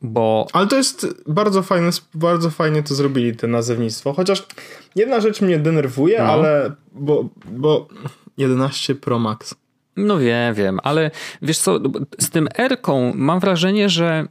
[0.02, 0.46] bo...
[0.52, 4.12] Ale to jest bardzo fajne, bardzo fajnie to zrobili, te nazewnictwo.
[4.12, 4.46] Chociaż
[4.94, 6.24] jedna rzecz mnie denerwuje, no.
[6.24, 7.88] ale bo, bo
[8.36, 9.54] 11 Pro Max.
[9.96, 11.10] No wiem, wiem, ale
[11.42, 11.80] wiesz co,
[12.18, 14.28] z tym R-ką mam wrażenie, że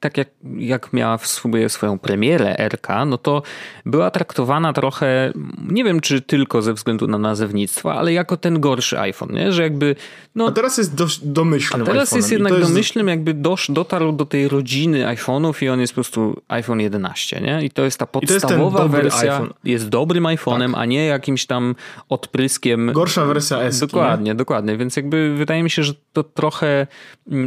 [0.00, 0.28] tak jak,
[0.58, 3.42] jak miała w sobie swoją premierę RK, no to
[3.86, 5.32] była traktowana trochę,
[5.68, 9.52] nie wiem czy tylko ze względu na nazewnictwo, ale jako ten gorszy iPhone, nie?
[9.52, 9.96] że jakby...
[10.34, 12.68] No, a teraz jest do, domyślnym A teraz jest jednak jest...
[12.68, 17.40] domyślnym, jakby dosz, dotarł do tej rodziny iPhone'ów i on jest po prostu iPhone 11,
[17.40, 17.64] nie?
[17.64, 19.52] I to jest ta podstawowa jest wersja, iPhone.
[19.64, 20.80] jest dobrym iPhone'em, tak.
[20.80, 21.74] a nie jakimś tam
[22.08, 22.92] odpryskiem...
[22.92, 23.80] Gorsza wersja S.
[23.80, 24.34] Dokładnie, nie?
[24.34, 26.86] dokładnie, więc jakby wydaje mi się, że to trochę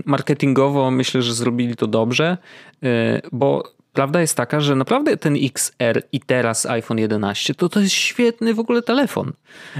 [0.05, 2.37] marketingowo myślę, że zrobili to dobrze,
[2.83, 3.63] y, bo
[3.99, 8.53] prawda jest taka, że naprawdę ten XR i teraz iPhone 11 to to jest świetny
[8.53, 9.31] w ogóle telefon.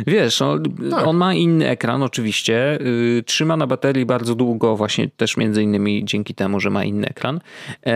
[0.08, 1.08] Wiesz, on, tak.
[1.08, 6.06] on ma inny ekran oczywiście, yy, trzyma na baterii bardzo długo właśnie też między innymi
[6.06, 7.40] dzięki temu, że ma inny ekran
[7.86, 7.92] yy,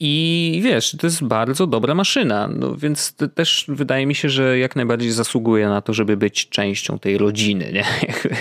[0.00, 4.76] i wiesz, to jest bardzo dobra maszyna, no, więc też wydaje mi się, że jak
[4.76, 7.84] najbardziej zasługuje na to, żeby być częścią tej rodziny, nie?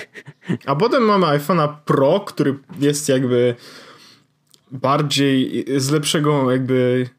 [0.66, 3.56] A potem mamy iPhone'a Pro, który jest jakby
[4.72, 7.10] bardziej z lepszego jakby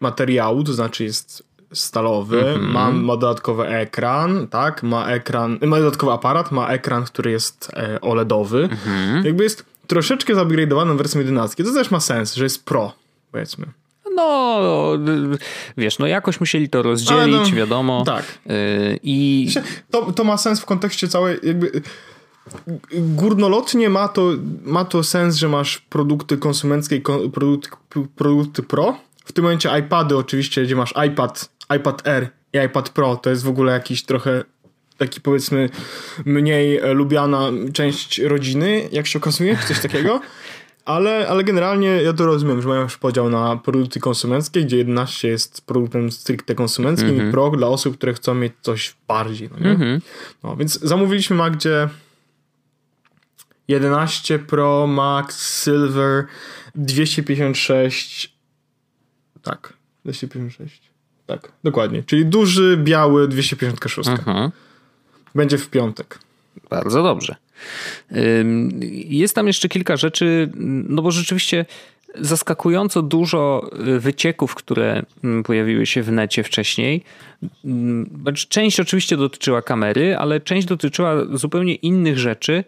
[0.00, 2.72] materiału, to znaczy jest stalowy, mm -hmm.
[2.72, 8.00] ma, ma dodatkowy ekran, tak, ma ekran, ma dodatkowy aparat, ma ekran, który jest e,
[8.00, 8.64] OLEDowy.
[8.64, 9.26] Mm -hmm.
[9.26, 11.64] Jakby jest troszeczkę zupgrade'owaną wersją 11.
[11.64, 12.92] To też ma sens, że jest pro,
[13.32, 13.66] powiedzmy.
[14.14, 14.60] No,
[15.76, 18.04] wiesz, no jakoś musieli to rozdzielić, no, wiadomo.
[18.06, 18.24] Tak.
[18.46, 18.54] Yy,
[19.02, 19.48] I...
[19.90, 21.82] To, to ma sens w kontekście całej, jakby
[22.92, 24.30] górnolotnie ma to,
[24.62, 27.00] ma to sens, że masz produkty konsumenckie i
[27.32, 27.68] produkty,
[28.16, 28.96] produkty pro.
[29.24, 33.44] W tym momencie iPady oczywiście, gdzie masz iPad, iPad Air i iPad Pro, to jest
[33.44, 34.44] w ogóle jakiś trochę
[34.98, 35.68] taki powiedzmy
[36.24, 40.20] mniej lubiana część rodziny, jak się okazuje, coś takiego.
[40.84, 45.28] Ale, ale generalnie ja to rozumiem, że mają już podział na produkty konsumenckie, gdzie 11
[45.28, 47.22] jest produktem stricte konsumenckim mm -hmm.
[47.22, 47.32] i mhm.
[47.32, 49.50] Pro dla osób, które chcą mieć coś bardziej.
[49.52, 49.70] No, nie?
[49.70, 50.00] Mm -hmm.
[50.42, 51.88] no więc zamówiliśmy Magdzie
[53.72, 56.26] 11 Pro Max Silver
[56.74, 58.32] 256
[59.42, 59.72] tak,
[60.04, 60.82] 256
[61.26, 64.50] tak, dokładnie, czyli duży, biały 256 mhm.
[65.34, 66.18] będzie w piątek.
[66.70, 67.36] Bardzo dobrze.
[69.08, 70.50] Jest tam jeszcze kilka rzeczy,
[70.88, 71.66] no bo rzeczywiście
[72.20, 77.04] zaskakująco dużo y, wycieków, które mm, pojawiły się w necie wcześniej.
[78.22, 82.64] Znaczy, część oczywiście dotyczyła kamery, ale część dotyczyła zupełnie innych rzeczy,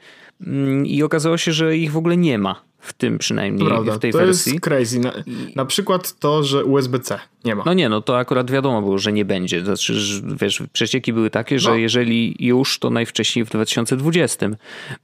[0.85, 4.13] i okazało się, że ich w ogóle nie ma w tym przynajmniej, Prawda, w tej
[4.13, 4.51] to wersji.
[4.51, 5.01] To jest crazy.
[5.01, 5.13] Na,
[5.57, 7.63] na, przykład to, że USB-C nie ma.
[7.67, 9.65] No nie, no to akurat wiadomo było, że nie będzie.
[9.65, 11.77] Znaczy, że, wiesz, przecieki były takie, że no.
[11.77, 14.47] jeżeli już, to najwcześniej w 2020.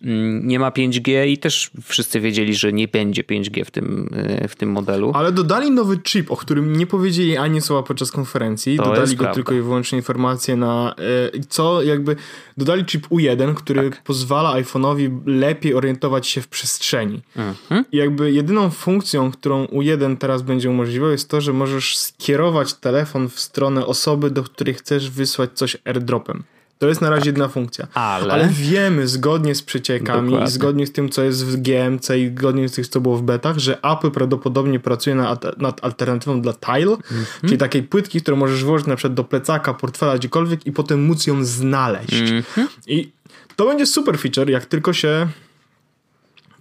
[0.03, 4.49] Mm, nie ma 5G i też wszyscy wiedzieli, że nie będzie 5G w tym, e,
[4.49, 5.12] w tym modelu.
[5.14, 8.77] Ale dodali nowy chip, o którym nie powiedzieli ani słowa podczas konferencji.
[8.77, 9.35] To dodali go prawda.
[9.35, 10.95] tylko i wyłącznie informacje na
[11.35, 12.16] e, co jakby
[12.57, 14.02] dodali chip U1, który tak.
[14.02, 17.23] pozwala iPhone'owi lepiej orientować się w przestrzeni.
[17.71, 17.85] Mhm.
[17.92, 22.75] I jakby jedyną funkcją, którą U1 teraz będzie umożliwiał jest to, że możesz skierować kierować
[22.75, 26.42] telefon w stronę osoby, do której chcesz wysłać coś airdropem.
[26.79, 27.87] To jest na razie jedna funkcja.
[27.94, 30.48] Ale, Ale wiemy zgodnie z przeciekami Dokładnie.
[30.48, 33.23] i zgodnie z tym, co jest w GMC i zgodnie z tym, co było w
[33.23, 37.25] betach, że Apple prawdopodobnie pracuje nad, nad alternatywą dla Tile, -hmm.
[37.40, 41.27] czyli takiej płytki, którą możesz włożyć na przykład do plecaka, portfela, gdziekolwiek i potem móc
[41.27, 42.10] ją znaleźć.
[42.12, 42.66] -hmm.
[42.87, 43.12] I
[43.56, 45.29] to będzie super feature, jak tylko się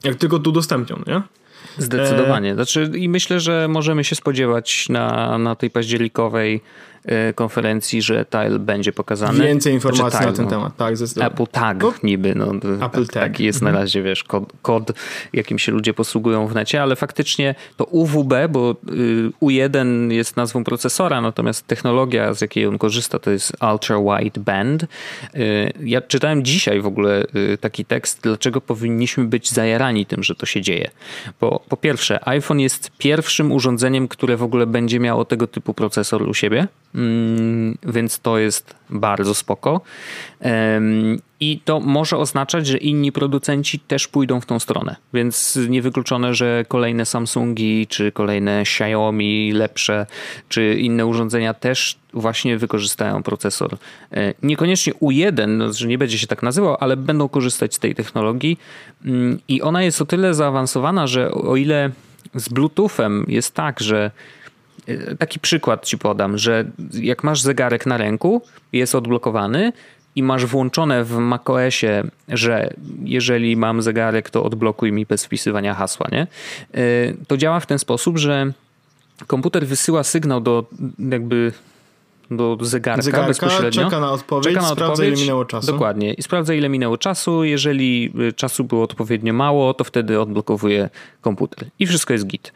[0.04, 1.22] Jak tylko tu udostępnią, nie?
[1.78, 2.54] Zdecydowanie.
[2.54, 6.62] Znaczy, I myślę, że możemy się spodziewać na, na tej październikowej E,
[7.36, 9.48] konferencji, że Tile będzie pokazany.
[9.48, 11.34] Więcej informacji znaczy, na ten no, temat, tak, zdecydowanie.
[11.34, 12.52] Apple Tag no, niby, no,
[12.86, 13.24] Apple Tag.
[13.24, 13.84] taki jest na mhm.
[13.84, 14.92] razie, wiesz, kod, kod,
[15.34, 20.64] jakim się ludzie posługują w necie, ale faktycznie to UWB, bo y, U1 jest nazwą
[20.64, 24.84] procesora, natomiast technologia, z jakiej on korzysta, to jest Ultra Wide Band.
[24.84, 24.88] Y,
[25.84, 30.46] ja czytałem dzisiaj w ogóle y, taki tekst, dlaczego powinniśmy być zajarani tym, że to
[30.46, 30.90] się dzieje.
[31.42, 36.22] Bo po pierwsze, iPhone jest pierwszym urządzeniem, które w ogóle będzie miało tego typu procesor
[36.30, 36.68] u siebie.
[36.96, 39.82] Mm, więc to jest bardzo spoko.
[41.40, 46.66] I to może oznaczać, że inni producenci też pójdą w tą stronę, więc niewykluczone, że
[46.68, 50.06] kolejne Samsungi, czy kolejne Xiaomi lepsze,
[50.50, 53.78] czy inne urządzenia też właśnie wykorzystają procesor.
[54.12, 57.96] E, niekoniecznie U1, no, że nie będzie się tak nazywał, ale będą korzystać z tej
[57.96, 58.60] technologii
[59.06, 61.92] mm, i ona jest o tyle zaawansowana, że o ile
[62.36, 64.12] z Bluetoothem jest tak, że
[65.20, 68.42] Taki przykład ci podam, że jak masz zegarek na ręku,
[68.74, 69.74] jest odblokowany
[70.16, 72.74] i masz włączone w macOSie, że
[73.04, 76.28] jeżeli mam zegarek, to odblokuj mi bez wpisywania hasła, nie?
[76.78, 78.52] Y, to działa w ten sposób, że
[79.28, 80.66] komputer wysyła sygnał do
[81.12, 81.52] jakby
[82.32, 83.84] do zegarka, zegarka bezpośrednio.
[83.84, 85.72] Czeka na odpowiedź, czeka na sprawdza odpowiedź, ile minęło czasu.
[85.72, 86.14] Dokładnie.
[86.14, 87.44] I sprawdza ile minęło czasu.
[87.44, 90.90] Jeżeli y, czasu było odpowiednio mało, to wtedy odblokowuje
[91.22, 91.68] komputer.
[91.80, 92.54] I wszystko jest git.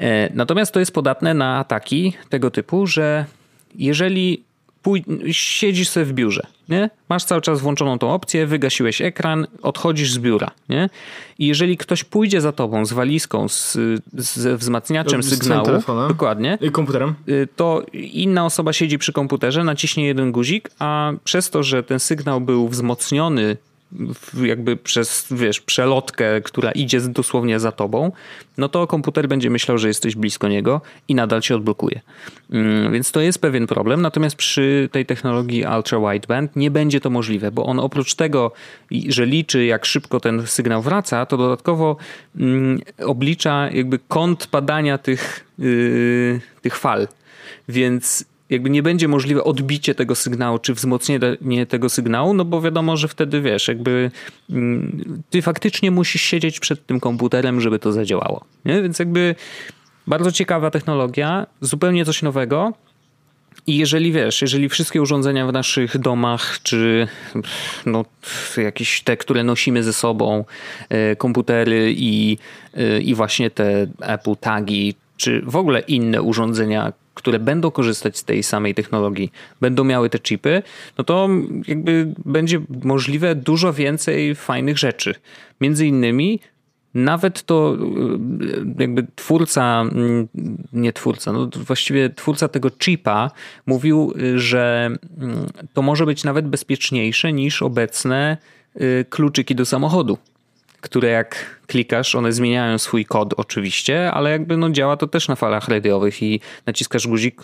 [0.00, 3.24] E, natomiast to jest podatne na ataki tego typu, że
[3.74, 4.42] jeżeli
[4.82, 6.90] pój- siedzisz sobie w biurze, nie?
[7.08, 10.50] masz cały czas włączoną tą opcję, wygasiłeś ekran, odchodzisz z biura.
[10.68, 10.88] Nie?
[11.38, 13.78] I jeżeli ktoś pójdzie za tobą z walizką, z,
[14.14, 15.66] z wzmacniaczem z sygnału,
[16.08, 21.50] dokładnie, i komputerem, y, to inna osoba siedzi przy komputerze, naciśnie jeden guzik, a przez
[21.50, 23.56] to, że ten sygnał był wzmocniony
[24.42, 28.12] jakby przez, wiesz, przelotkę, która idzie dosłownie za tobą,
[28.58, 32.00] no to komputer będzie myślał, że jesteś blisko niego i nadal się odblokuje.
[32.50, 37.10] Mm, więc to jest pewien problem, natomiast przy tej technologii ultra wideband nie będzie to
[37.10, 38.52] możliwe, bo on oprócz tego,
[39.08, 41.96] że liczy jak szybko ten sygnał wraca, to dodatkowo
[42.36, 47.08] mm, oblicza jakby kąt padania tych, yy, tych fal.
[47.68, 52.96] Więc jakby nie będzie możliwe odbicie tego sygnału, czy wzmocnienie tego sygnału, no bo wiadomo,
[52.96, 54.10] że wtedy wiesz, jakby
[54.50, 58.44] mm, ty faktycznie musisz siedzieć przed tym komputerem, żeby to zadziałało.
[58.64, 58.82] Nie?
[58.82, 59.34] Więc jakby
[60.06, 62.72] bardzo ciekawa technologia, zupełnie coś nowego.
[63.66, 67.08] I jeżeli wiesz, jeżeli wszystkie urządzenia w naszych domach, czy
[67.86, 68.04] no,
[68.56, 70.44] jakieś te, które nosimy ze sobą,
[70.88, 72.38] e, komputery i,
[72.74, 78.24] e, i właśnie te Apple Tagi, czy w ogóle inne urządzenia, które będą korzystać z
[78.24, 80.62] tej samej technologii, będą miały te chipy,
[80.98, 81.28] no to
[81.68, 85.14] jakby będzie możliwe dużo więcej fajnych rzeczy.
[85.60, 86.40] Między innymi
[86.94, 90.28] nawet to y, jakby twórca, mm,
[90.72, 93.30] nie twórca, no właściwie twórca tego chipa
[93.66, 98.36] mówił, że mm, to może być nawet bezpieczniejsze niż obecne
[98.76, 100.18] y, kluczyki do samochodu,
[100.80, 105.36] które jak klikasz, one zmieniają swój kod oczywiście, ale jakby no działa to też na
[105.36, 107.42] falach radiowych i naciskasz guzik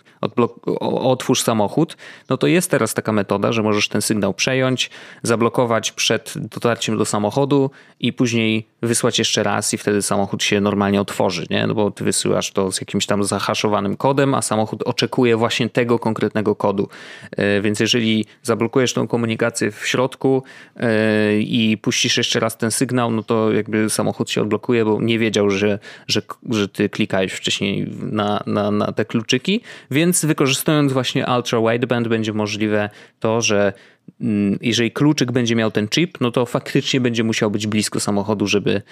[0.81, 1.97] otwórz samochód,
[2.29, 4.91] no to jest teraz taka metoda, że możesz ten sygnał przejąć,
[5.23, 7.71] zablokować przed dotarciem do samochodu
[8.01, 11.67] i później wysłać jeszcze raz i wtedy samochód się normalnie otworzy, nie?
[11.67, 15.99] No bo ty wysyłasz to z jakimś tam zahaszowanym kodem, a samochód oczekuje właśnie tego
[15.99, 16.89] konkretnego kodu.
[17.37, 20.43] E, więc jeżeli zablokujesz tą komunikację w środku
[20.77, 25.01] e, i puścisz jeszcze raz ten sygnał, no to jakby samochód samochód się odblokuje, bo
[25.01, 29.61] nie wiedział, że, że, że ty klikałeś wcześniej na, na, na te kluczyki,
[29.91, 32.91] więc wykorzystując właśnie Ultra Wideband będzie możliwe
[33.21, 33.73] to, że
[34.21, 38.47] mm, jeżeli kluczyk będzie miał ten chip, no to faktycznie będzie musiał być blisko samochodu,
[38.47, 38.83] żeby,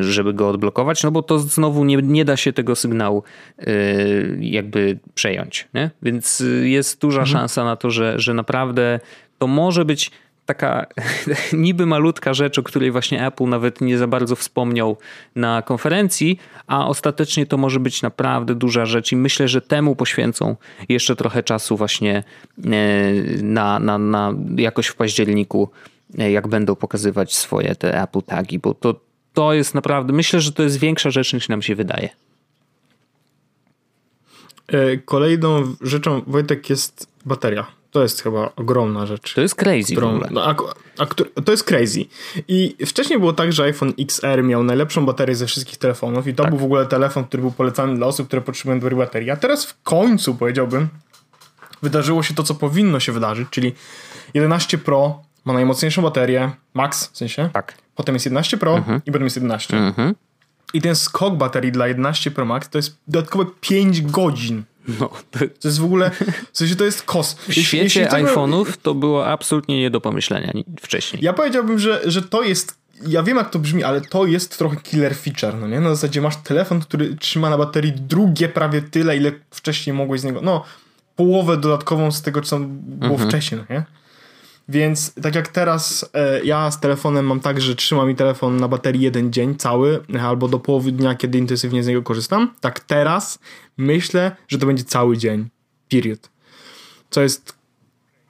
[0.00, 3.22] żeby go odblokować, no bo to znowu nie, nie da się tego sygnału
[3.58, 3.72] e,
[4.40, 5.68] jakby przejąć.
[5.74, 5.90] Nie?
[6.02, 7.32] Więc jest duża mhm.
[7.32, 9.00] szansa na to, że, że naprawdę
[9.38, 10.10] to może być
[10.46, 10.86] taka
[11.52, 14.96] niby malutka rzecz, o której właśnie Apple nawet nie za bardzo wspomniał
[15.36, 20.56] na konferencji, a ostatecznie to może być naprawdę duża rzecz i myślę, że temu poświęcą
[20.88, 22.24] jeszcze trochę czasu właśnie
[22.64, 22.72] e,
[23.42, 25.70] na, na, na jakoś w październiku,
[26.18, 29.00] e, jak będą pokazywać swoje te Apple tagi, bo to,
[29.32, 32.08] to jest naprawdę, myślę, że to jest większa rzecz niż nam się wydaje.
[34.66, 39.34] E, kolejną rzeczą, Wojtek, jest bateria to jest chyba ogromna rzecz.
[39.34, 40.54] To jest crazy którą, no, a,
[40.98, 41.06] a,
[41.44, 42.04] to jest crazy.
[42.48, 46.42] I wcześniej było tak, że iPhone XR miał najlepszą baterię ze wszystkich telefonów i to
[46.42, 46.52] tak.
[46.52, 49.30] był w ogóle telefon, który był polecany dla osób, które potrzebują dobrej baterii.
[49.30, 50.88] A teraz w końcu, powiedziałbym,
[51.82, 53.72] wydarzyło się to, co powinno się wydarzyć, czyli
[54.34, 57.50] 11 Pro ma najmocniejszą baterię, max w sensie.
[57.52, 57.74] Tak.
[57.94, 59.00] Potem jest 11 Pro mhm.
[59.06, 59.76] i potem jest 11.
[59.76, 60.14] Mhm.
[60.74, 64.62] I ten skok baterii dla 11 Pro Max to jest dodatkowe 5 godzin.
[65.00, 65.38] No, to...
[65.38, 66.10] to jest w ogóle,
[66.52, 67.36] w sensie to jest kos.
[67.48, 71.24] W świecie iPhone'ów to było absolutnie nie do pomyślenia wcześniej.
[71.24, 74.76] Ja powiedziałbym, że, że to jest ja wiem jak to brzmi, ale to jest trochę
[74.76, 75.80] killer feature, no nie?
[75.80, 80.24] Na zasadzie masz telefon, który trzyma na baterii drugie prawie tyle, ile wcześniej mogłeś z
[80.24, 80.64] niego, no
[81.16, 83.30] połowę dodatkową z tego, co było mhm.
[83.30, 83.84] wcześniej, no nie?
[84.68, 88.68] Więc tak jak teraz e, ja z telefonem mam tak, że trzyma mi telefon na
[88.68, 93.38] baterii jeden dzień cały, albo do połowy dnia, kiedy intensywnie z niego korzystam, tak teraz
[93.76, 95.48] myślę, że to będzie cały dzień.
[95.90, 96.30] Period.
[97.10, 97.54] Co jest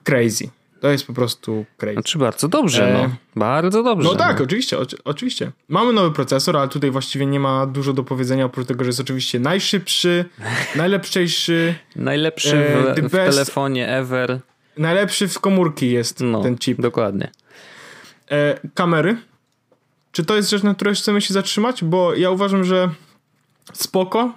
[0.05, 0.49] crazy.
[0.81, 1.95] To jest po prostu crazy.
[1.95, 2.99] Znaczy bardzo dobrze, no.
[2.99, 3.09] e...
[3.09, 3.15] no.
[3.37, 4.09] Bardzo dobrze.
[4.09, 4.45] No tak, no.
[4.45, 5.53] oczywiście, o, oczywiście.
[5.69, 9.01] Mamy nowy procesor, ale tutaj właściwie nie ma dużo do powiedzenia, oprócz tego, że jest
[9.01, 10.25] oczywiście najszybszy,
[10.77, 11.75] najlepszejszy.
[11.97, 14.41] Najlepszy e, w, w telefonie ever.
[14.79, 16.81] Najlepszy w komórki jest no, ten chip.
[16.81, 17.31] Dokładnie.
[18.31, 19.17] E, kamery.
[20.13, 21.85] Czy to jest rzecz, na której chcemy się zatrzymać?
[21.85, 22.91] Bo ja uważam, że
[23.73, 24.33] spoko.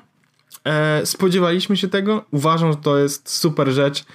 [0.65, 2.25] E, spodziewaliśmy się tego.
[2.31, 4.05] Uważam, że to jest super rzecz,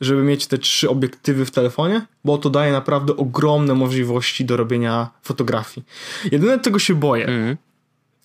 [0.00, 5.10] żeby mieć te trzy obiektywy w telefonie, bo to daje naprawdę ogromne możliwości do robienia
[5.22, 5.86] fotografii.
[6.32, 7.56] Jedyne, czego się boję, mm.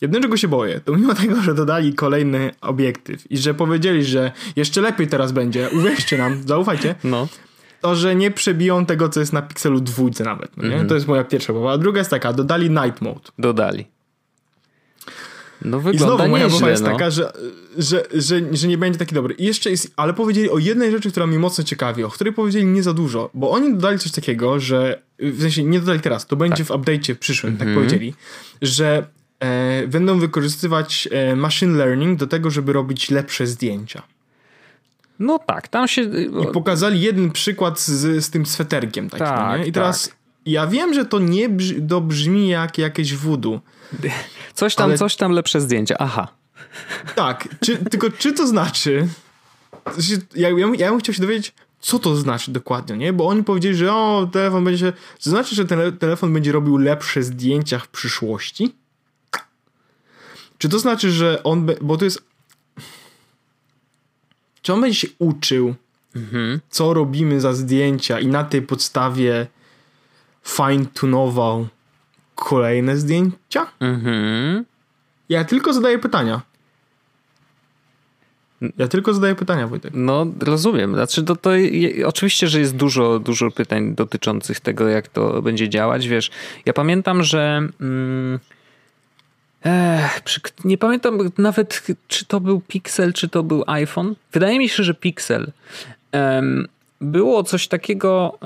[0.02, 4.32] Jedyne, czego się boję, to mimo tego, że dodali kolejny obiektyw i że powiedzieli, że
[4.56, 7.28] jeszcze lepiej teraz będzie, uwierzcie nam, zaufajcie, no.
[7.82, 10.58] to, że nie przebiją tego, co jest na Pixelu dwójce nawet.
[10.58, 10.90] No mm -hmm.
[10.90, 11.72] To jest moja pierwsza obawa.
[11.74, 13.22] A druga jest taka, dodali Night Mode.
[13.40, 13.86] Dodali.
[15.66, 16.92] No wygląda I znowu moja obawa jest no.
[16.92, 17.32] taka, że,
[17.78, 19.34] że, że, że nie będzie taki dobry.
[19.34, 22.66] I jeszcze jest, ale powiedzieli o jednej rzeczy, która mnie mocno ciekawi, o której powiedzieli
[22.66, 26.36] nie za dużo, bo oni dodali coś takiego, że w sensie nie dodali teraz, to
[26.36, 26.68] będzie tak.
[26.68, 27.60] w update'cie przyszłym, mm -hmm.
[27.60, 27.86] tak mhm.
[27.86, 28.14] powiedzieli,
[28.62, 29.08] że
[29.88, 34.02] będą wykorzystywać e, machine learning do tego, żeby robić lepsze zdjęcia.
[35.20, 36.02] No tak, tam się...
[36.02, 39.68] I pokazali jeden przykład z, z tym sweterkiem takim, tak, nie?
[39.68, 40.16] I teraz tak.
[40.46, 43.60] ja wiem, że to nie brzmi, to brzmi jak jakieś voodoo.
[44.54, 44.98] Coś tam, ale...
[44.98, 46.28] coś tam lepsze zdjęcia, aha.
[47.16, 49.08] Tak, czy, tylko czy to znaczy...
[50.36, 53.14] Ja, ja, ja bym chciał się dowiedzieć, co to znaczy dokładnie, nie?
[53.14, 54.94] Bo oni powiedzieli, że o, telefon będzie...
[55.24, 58.76] To znaczy, że ten telefon będzie robił lepsze zdjęcia w przyszłości?
[60.62, 62.24] Czy to znaczy, że on, bo to jest,
[64.62, 65.76] czy on będzie się uczył,
[66.16, 66.60] mhm.
[66.70, 69.48] co robimy za zdjęcia i na tej podstawie
[70.48, 71.68] fine-tunował
[72.36, 73.68] kolejne zdjęcia?
[73.80, 74.66] Mhm.
[75.30, 76.42] Ja tylko zadaję pytania.
[78.78, 79.92] Ja tylko zadaję pytania, Wojtek.
[79.96, 80.94] No, rozumiem.
[80.94, 81.50] Znaczy, to, to
[82.06, 86.08] oczywiście, że jest dużo, dużo pytań dotyczących tego, jak to będzie działać.
[86.08, 86.32] Wiesz,
[86.66, 87.68] ja pamiętam, że.
[87.82, 88.40] Mm,
[89.66, 90.22] Ech,
[90.66, 94.16] nie pamiętam nawet, czy to był Pixel, czy to był iPhone.
[94.34, 95.52] Wydaje mi się, że Pixel.
[96.14, 96.68] Um,
[97.02, 98.38] było coś takiego,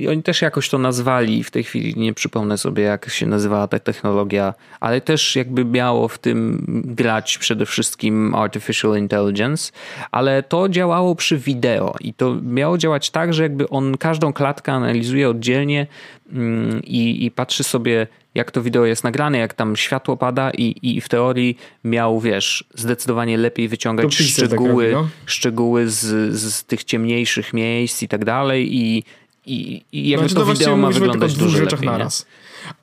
[0.00, 3.68] yy, oni też jakoś to nazwali, w tej chwili nie przypomnę sobie jak się nazywała
[3.68, 9.72] ta technologia, ale też jakby miało w tym grać przede wszystkim Artificial Intelligence,
[10.10, 14.72] ale to działało przy wideo i to miało działać tak, że jakby on każdą klatkę
[14.72, 15.86] analizuje oddzielnie
[16.32, 20.76] yy, i, i patrzy sobie jak to wideo jest nagrane, jak tam światło pada i,
[20.82, 25.10] i w teorii miał, wiesz, zdecydowanie lepiej wyciągać tak szczegóły, tak robi, no?
[25.26, 29.04] szczegóły z, z tych ciemniejszych miejsc i tak dalej i,
[29.46, 32.26] i, i jakby znaczy, to, to wideo ma wyglądać dużo rzeczach lepiej, naraz.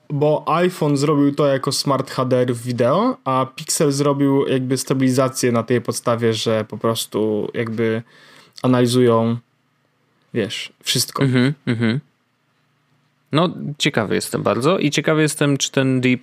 [0.09, 5.63] Bo iPhone zrobił to jako smart HDR w wideo, a Pixel zrobił jakby stabilizację na
[5.63, 8.03] tej podstawie, że po prostu jakby
[8.63, 9.37] analizują
[10.33, 11.23] wiesz, wszystko.
[11.23, 11.99] Mhm, mhm.
[13.31, 16.21] No, ciekawy jestem bardzo i ciekawy jestem, czy ten Deep,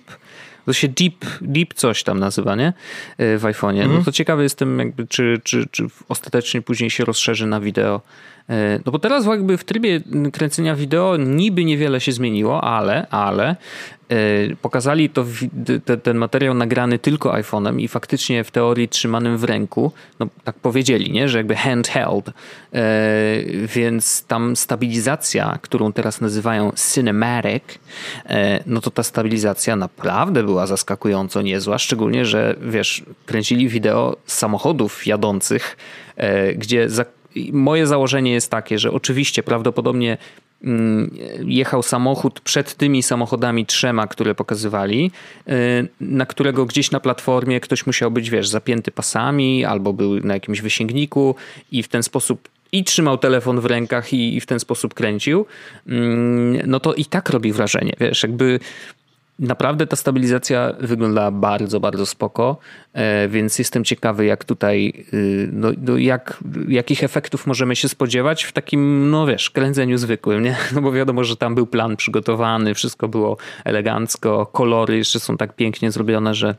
[0.65, 2.73] to się Deep, Deep coś tam nazywa, nie?
[3.17, 3.77] E, w iPhone'ie.
[3.77, 4.03] No mhm.
[4.03, 8.01] to ciekawy jestem, jakby, czy, czy, czy ostatecznie później się rozszerzy na wideo.
[8.49, 10.01] E, no bo teraz jakby w trybie
[10.33, 13.55] kręcenia wideo niby niewiele się zmieniło, ale, ale
[14.09, 15.25] E, pokazali to
[15.85, 20.55] te, ten materiał nagrany tylko iPhone'em i faktycznie w teorii trzymanym w ręku, no tak
[20.55, 22.33] powiedzieli, nie, że jakby handheld, e,
[23.75, 27.63] więc tam stabilizacja, którą teraz nazywają cinematic,
[28.65, 35.07] no to ta stabilizacja naprawdę była zaskakująco niezła, szczególnie, że wiesz, kręcili wideo z samochodów
[35.07, 35.77] jadących,
[36.55, 37.05] gdzie za
[37.51, 40.17] moje założenie jest takie, że oczywiście prawdopodobnie
[40.63, 45.11] Mm, jechał samochód przed tymi samochodami trzema, które pokazywali,
[45.49, 50.33] y, na którego gdzieś na platformie ktoś musiał być, wiesz, zapięty pasami albo był na
[50.33, 51.35] jakimś wysięgniku
[51.71, 55.45] i w ten sposób i trzymał telefon w rękach i, i w ten sposób kręcił,
[55.87, 58.59] mm, no to i tak robi wrażenie, wiesz, jakby
[59.39, 62.57] Naprawdę ta stabilizacja wygląda bardzo, bardzo spoko,
[62.93, 66.37] e, więc jestem ciekawy, jak tutaj, y, no, no, jak,
[66.67, 70.55] jakich efektów możemy się spodziewać w takim, no wiesz, kręceniu zwykłym, nie?
[70.75, 75.55] No bo wiadomo, że tam był plan przygotowany, wszystko było elegancko, kolory jeszcze są tak
[75.55, 76.55] pięknie zrobione, że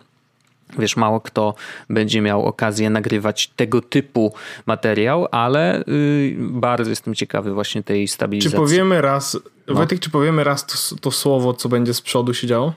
[0.78, 1.55] Wiesz, mało kto
[1.89, 4.35] będzie miał okazję nagrywać tego typu
[4.66, 8.51] materiał, ale yy, bardzo jestem ciekawy właśnie tej stabilizacji.
[8.51, 9.39] Czy powiemy raz,
[9.75, 9.79] no.
[9.79, 12.75] Wojtek, czy powiemy raz to, to, słowo, co będzie z przodu się działo?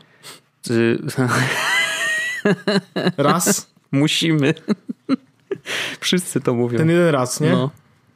[3.18, 3.74] Raz?
[3.92, 4.54] Musimy.
[6.00, 6.78] Wszyscy to mówią.
[6.78, 7.52] Ten jeden raz, nie?
[7.52, 7.70] No.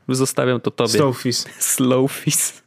[0.10, 0.90] Zostawiam to tobie.
[0.90, 1.46] Slowfis.
[1.60, 2.64] Slowfis.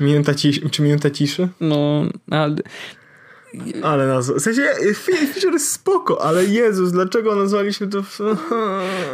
[0.00, 1.48] Minuta ciszy, czy minuta ciszy?
[1.60, 2.56] No, ale
[3.82, 4.34] ale nazwa.
[4.34, 4.62] W sensie
[5.34, 8.02] Fisher jest spoko, ale Jezus, dlaczego nazwaliśmy to.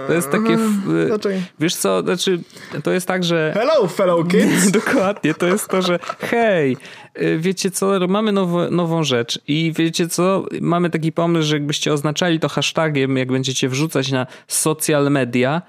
[0.07, 0.59] To jest takie.
[1.07, 1.37] Dlaczego?
[1.61, 2.41] Wiesz co, znaczy,
[2.85, 3.53] to jest tak, że.
[3.55, 4.71] Hello, fellow kids!
[4.81, 6.77] Dokładnie, to jest to, że hej,
[7.23, 11.93] y, wiecie co, mamy nowo, nową rzecz i wiecie co, mamy taki pomysł, że jakbyście
[11.93, 15.63] oznaczali to hashtagiem, jak będziecie wrzucać na social media,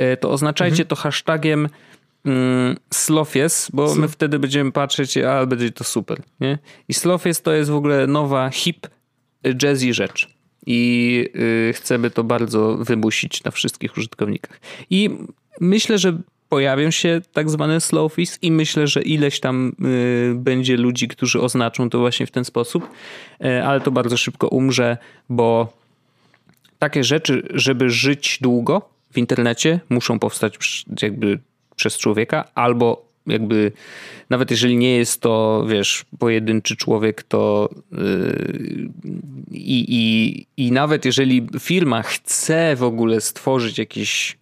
[0.00, 0.88] y, to oznaczajcie mhm.
[0.88, 1.68] to hashtagiem
[2.24, 6.22] mm, Slofies, bo my wtedy będziemy patrzeć, a będzie to super.
[6.40, 6.58] Nie?
[6.88, 8.86] I Slofies to jest w ogóle nowa, hip,
[9.62, 10.34] jazzy rzecz.
[10.66, 14.60] I y, chcemy to bardzo wymusić na wszystkich użytkownikach.
[14.90, 15.10] I
[15.60, 16.18] myślę, że
[16.48, 21.90] pojawią się tak zwane slowfis i myślę, że ileś tam y, będzie ludzi, którzy oznaczą
[21.90, 22.88] to właśnie w ten sposób,
[23.44, 24.96] y, ale to bardzo szybko umrze,
[25.28, 25.72] bo
[26.78, 31.38] takie rzeczy, żeby żyć długo w internecie, muszą powstać jakby
[31.76, 33.72] przez człowieka, albo jakby
[34.30, 38.90] nawet jeżeli nie jest to, wiesz, pojedynczy człowiek, to yy,
[39.50, 44.36] i, i nawet jeżeli firma chce w ogóle stworzyć jakieś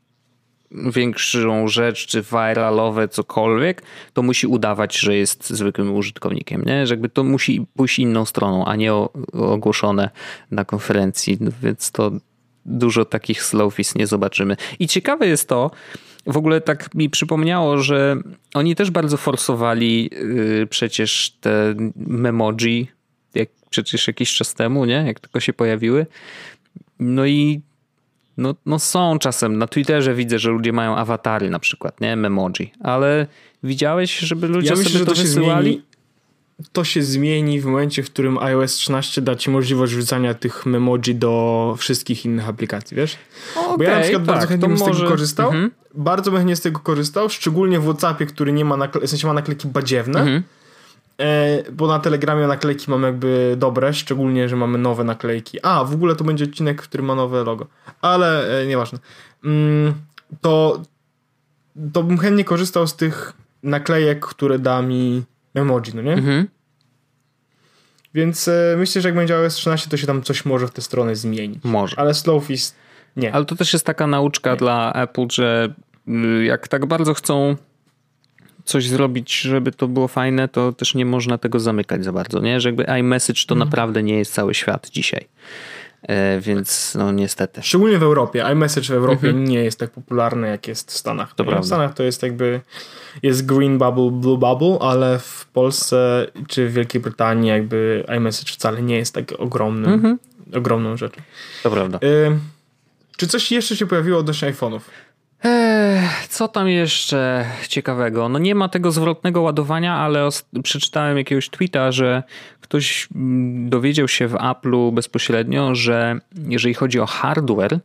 [0.74, 6.87] większą rzecz, czy viralowe, cokolwiek, to musi udawać, że jest zwykłym użytkownikiem, nie?
[6.87, 8.95] Że jakby to musi pójść inną stroną, a nie
[9.33, 10.11] ogłoszone
[10.51, 12.11] na konferencji, więc to
[12.66, 14.57] dużo takich slowfis nie zobaczymy.
[14.78, 15.70] I ciekawe jest to,
[16.27, 18.16] w ogóle tak mi przypomniało, że
[18.55, 22.91] oni też bardzo forsowali yy, przecież te memoji,
[23.35, 25.05] jak przecież jakiś czas temu, nie?
[25.07, 26.07] Jak tylko się pojawiły.
[26.99, 27.61] No i
[28.37, 32.16] no, no są czasem, na Twitterze widzę, że ludzie mają awatary na przykład, nie?
[32.16, 32.73] Memoji.
[32.81, 33.27] Ale
[33.62, 35.70] widziałeś, żeby ludzie ja myślę, sobie to, to wysyłali?
[35.73, 35.93] Zmieni
[36.73, 41.14] to się zmieni w momencie, w którym iOS 13 da ci możliwość wrzucania tych memoji
[41.14, 43.16] do wszystkich innych aplikacji, wiesz?
[43.57, 44.95] Okay, Bo ja na przykład tak, bardzo chętnie bym może...
[44.95, 45.47] z tego korzystał.
[45.47, 45.70] Mhm.
[45.95, 49.01] Bardzo bym chętnie z tego korzystał, szczególnie w WhatsAppie, który nie ma, nakle...
[49.01, 50.20] w sensie ma naklejki badziewne.
[50.20, 50.43] Mhm.
[51.20, 55.59] E, bo na Telegramie naklejki mam jakby dobre, szczególnie, że mamy nowe naklejki.
[55.62, 57.66] A, w ogóle to będzie odcinek, który ma nowe logo.
[58.01, 58.99] Ale e, nieważne.
[59.45, 59.95] Mm,
[60.40, 60.82] to,
[61.93, 63.32] to bym chętnie korzystał z tych
[63.62, 65.22] naklejek, które da mi
[65.55, 66.12] emoji, no nie?
[66.12, 66.49] Mhm.
[68.14, 70.82] Więc e, myślę, że jak będzie iOS 13, to się tam coś może w tę
[70.82, 71.64] stronę zmienić.
[71.64, 71.99] Może.
[71.99, 72.74] Ale Slowfist
[73.17, 73.35] nie.
[73.35, 74.57] Ale to też jest taka nauczka nie.
[74.57, 75.75] dla Apple, że
[76.09, 77.57] y, jak tak bardzo chcą
[78.65, 82.61] coś zrobić, żeby to było fajne, to też nie można tego zamykać za bardzo, nie?
[82.61, 83.69] Że jakby iMessage to mhm.
[83.69, 85.29] naprawdę nie jest cały świat dzisiaj.
[86.03, 87.63] E, więc no niestety.
[87.63, 88.45] Szczególnie w Europie.
[88.53, 89.45] iMessage w Europie mhm.
[89.45, 91.35] nie jest tak popularny, jak jest w Stanach.
[91.35, 92.61] To w Stanach to jest jakby
[93.23, 98.83] jest green bubble, blue bubble, ale w Polsce czy w Wielkiej Brytanii jakby iMessage wcale
[98.83, 100.19] nie jest tak ogromnym, mhm.
[100.55, 101.21] ogromną rzeczą.
[101.63, 101.99] To prawda.
[102.03, 102.39] Y
[103.17, 104.81] czy coś jeszcze się pojawiło odnośnie iPhone'ów?
[106.29, 108.29] co tam jeszcze ciekawego?
[108.29, 110.29] No nie ma tego zwrotnego ładowania, ale
[110.63, 112.23] przeczytałem jakiegoś tweeta, że
[112.61, 117.79] ktoś mm, dowiedział się w Apple'u bezpośrednio, że jeżeli chodzi o hardware,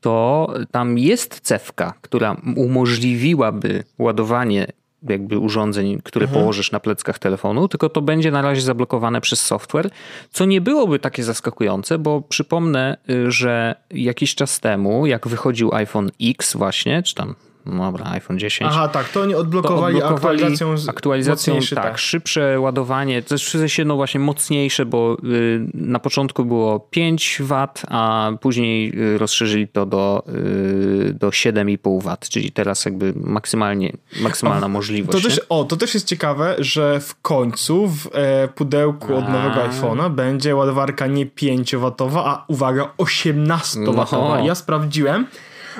[0.00, 4.66] to tam jest cewka, która umożliwiłaby ładowanie
[5.08, 6.40] jakby urządzeń, które mhm.
[6.40, 9.90] położysz na pleckach telefonu, tylko to będzie na razie zablokowane przez software,
[10.30, 16.10] co nie byłoby takie zaskakujące, bo przypomnę, y, że jakiś czas temu, jak wychodził iPhone
[16.20, 17.34] X właśnie, czy tam
[17.66, 18.70] dobra, iPhone 10.
[18.72, 23.44] Aha, tak, to oni odblokowali, to odblokowali aktualizacją, aktualizacją tak, tak, szybsze ładowanie, to jest
[23.44, 29.18] w sensie no właśnie mocniejsze, bo y, na początku było 5 W, a później y,
[29.18, 35.22] rozszerzyli to do, y, do 7,5 W, czyli teraz jakby maksymalnie, maksymalna o, możliwość.
[35.22, 39.54] To też, o, to też jest ciekawe, że w końcu w e, pudełku od nowego
[39.54, 44.12] iPhone'a będzie ładowarka nie 5W, a uwaga, 18W.
[44.12, 44.44] No.
[44.44, 45.26] Ja sprawdziłem,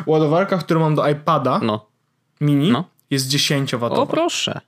[0.06, 1.86] Ładowarka, którą mam do iPada no.
[2.40, 2.84] mini, no.
[3.10, 3.84] jest 10 W.
[3.84, 4.60] O proszę.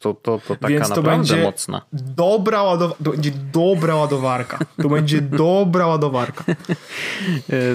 [0.00, 1.82] To, to, to taka Więc to naprawdę będzie mocna.
[1.92, 4.58] Dobra ładow- to będzie dobra ładowarka.
[4.82, 6.44] To będzie dobra ładowarka.
[6.48, 6.54] E,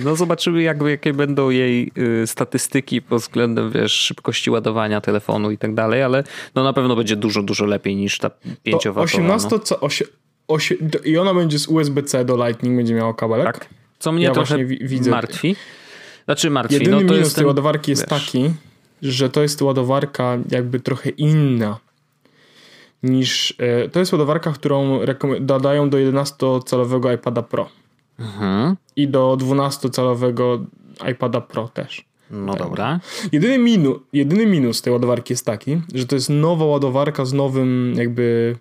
[0.03, 5.57] no zobaczymy jakby, jakie będą jej y, statystyki pod względem wiesz, szybkości ładowania telefonu i
[5.57, 6.23] tak dalej, ale
[6.55, 8.31] no na pewno będzie dużo, dużo lepiej niż ta
[8.63, 9.59] 5 to 18 no.
[9.59, 10.05] co, osie,
[10.47, 13.45] osie, I ona będzie z USB-C do Lightning, będzie miała kabelek.
[13.45, 13.69] Tak.
[13.99, 15.11] Co mnie ja trochę widzę.
[15.11, 15.55] martwi.
[16.26, 16.73] Znaczy martwi.
[16.76, 18.09] Jedyny no, minus tej ten, ładowarki jest wiesz.
[18.09, 18.53] taki,
[19.01, 21.80] że to jest ładowarka jakby trochę inna
[23.03, 23.55] niż.
[23.57, 24.99] E, to jest ładowarka, którą
[25.39, 27.69] dodają do 11-calowego iPada Pro.
[28.19, 28.76] Mhm.
[28.95, 30.65] I do 12-calowego
[31.11, 32.05] iPada Pro też.
[32.32, 32.61] No tak.
[32.61, 32.99] dobra.
[33.32, 37.93] Jedyny, minu, jedyny minus tej ładowarki jest taki, że to jest nowa ładowarka z nowym
[37.97, 38.55] jakby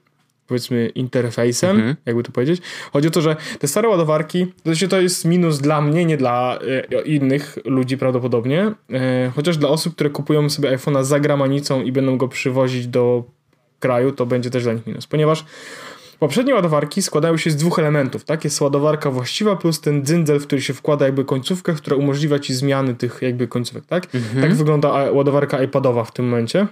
[0.47, 1.97] powiedzmy interfejsem, mhm.
[2.07, 2.63] jakby to powiedzieć.
[2.93, 6.17] Chodzi o to, że te stare ładowarki, to, znaczy to jest minus dla mnie, nie
[6.17, 6.59] dla
[6.93, 11.93] e, innych ludzi prawdopodobnie, e, chociaż dla osób, które kupują sobie iPhone'a za granicą i
[11.93, 13.25] będą go przywozić do
[13.81, 15.45] kraju, to będzie też dla nich minus, ponieważ
[16.19, 18.45] poprzednie ładowarki składają się z dwóch elementów, tak?
[18.45, 22.55] Jest ładowarka właściwa plus ten dzyndzel, w który się wkłada jakby końcówkę, która umożliwia ci
[22.55, 24.15] zmiany tych jakby końcówek, tak?
[24.15, 24.43] Mhm.
[24.43, 26.67] Tak wygląda ładowarka iPadowa w tym momencie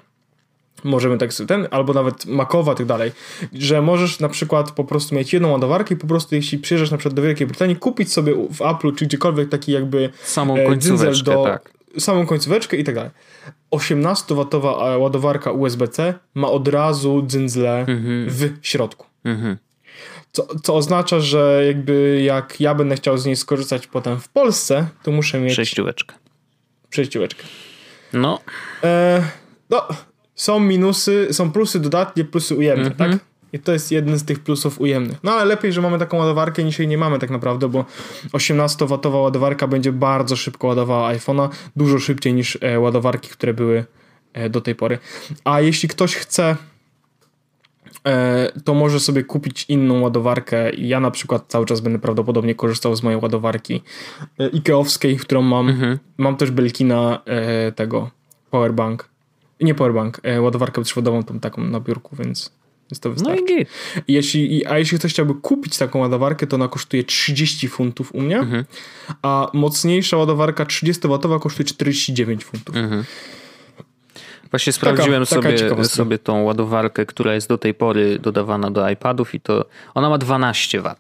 [0.84, 3.12] możemy tak ten, albo nawet makowa, tak dalej,
[3.52, 6.96] że możesz na przykład po prostu mieć jedną ładowarkę i po prostu jeśli przyjeżdżasz na
[6.96, 11.24] przykład do Wielkiej Brytanii, kupić sobie w Apple'u czy gdziekolwiek taki jakby samą e, końcóweczkę,
[11.24, 11.72] do, tak.
[11.98, 13.10] samą końcóweczkę i tak dalej.
[13.72, 18.26] 18W ładowarka USB-C ma od razu dzyndzle mhm.
[18.28, 19.06] w środku.
[19.24, 19.56] Mhm.
[20.32, 24.86] Co, co oznacza, że jakby jak ja będę chciał z niej skorzystać potem w Polsce,
[25.02, 25.52] to muszę mieć...
[25.52, 26.14] Przejścióweczkę.
[26.90, 27.42] Przejścióweczkę.
[28.12, 28.40] No.
[28.84, 29.22] E,
[29.70, 29.88] no,
[30.34, 32.98] są minusy, są plusy dodatnie, plusy ujemne, mm -hmm.
[32.98, 33.32] tak?
[33.52, 35.18] I to jest jeden z tych plusów ujemnych.
[35.22, 37.84] No ale lepiej, że mamy taką ładowarkę niż jej nie mamy tak naprawdę, bo
[38.32, 43.84] 18W ładowarka będzie bardzo szybko ładowała iPhone'a, dużo szybciej niż e, ładowarki, które były
[44.32, 44.98] e, do tej pory.
[45.44, 46.56] A jeśli ktoś chce
[48.06, 50.70] e, to może sobie kupić inną ładowarkę.
[50.70, 53.82] Ja na przykład cały czas będę prawdopodobnie korzystał z mojej ładowarki
[54.38, 55.68] e, Ikeowskiej, którą mam.
[55.68, 55.98] Mhm.
[56.18, 58.10] Mam też Belkina e, tego
[58.50, 59.11] powerbank
[59.64, 62.52] nie powerbank, e, ładowarkę bezprzewodową tą taką na biurku, więc,
[62.90, 63.42] więc to wystarczy.
[63.50, 63.66] No i
[64.08, 68.38] jeśli, a jeśli ktoś chciałby kupić taką ładowarkę, to ona kosztuje 30 funtów u mnie,
[68.38, 68.64] mhm.
[69.22, 72.76] a mocniejsza ładowarka 30W kosztuje 49 funtów.
[72.76, 73.04] Mhm.
[74.50, 78.90] Właśnie sprawdziłem taka, sobie, taka sobie tą ładowarkę, która jest do tej pory dodawana do
[78.90, 80.94] iPadów i to ona ma 12 W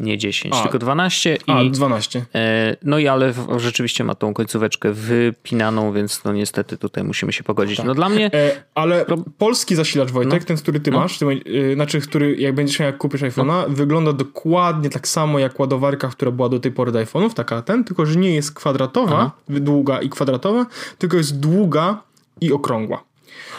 [0.00, 1.38] nie 10, a, tylko 12.
[1.46, 2.24] A, i, 12.
[2.34, 7.32] E, no i ale w, rzeczywiście ma tą końcóweczkę wypinaną, więc no niestety tutaj musimy
[7.32, 7.76] się pogodzić.
[7.76, 7.86] Tak.
[7.86, 8.30] No dla mnie...
[8.34, 9.16] E, ale pro...
[9.38, 10.46] polski zasilacz Wojtek, no.
[10.46, 11.00] ten, który ty no.
[11.00, 13.64] masz, ty, y, znaczy, który jak będziesz miał, jak kupisz iPhone'a, no.
[13.68, 17.84] wygląda dokładnie tak samo jak ładowarka, która była do tej pory do iPhone'ów, taka ten,
[17.84, 19.30] tylko że nie jest kwadratowa, Aha.
[19.48, 20.66] długa i kwadratowa,
[20.98, 22.02] tylko jest długa
[22.40, 23.11] i okrągła.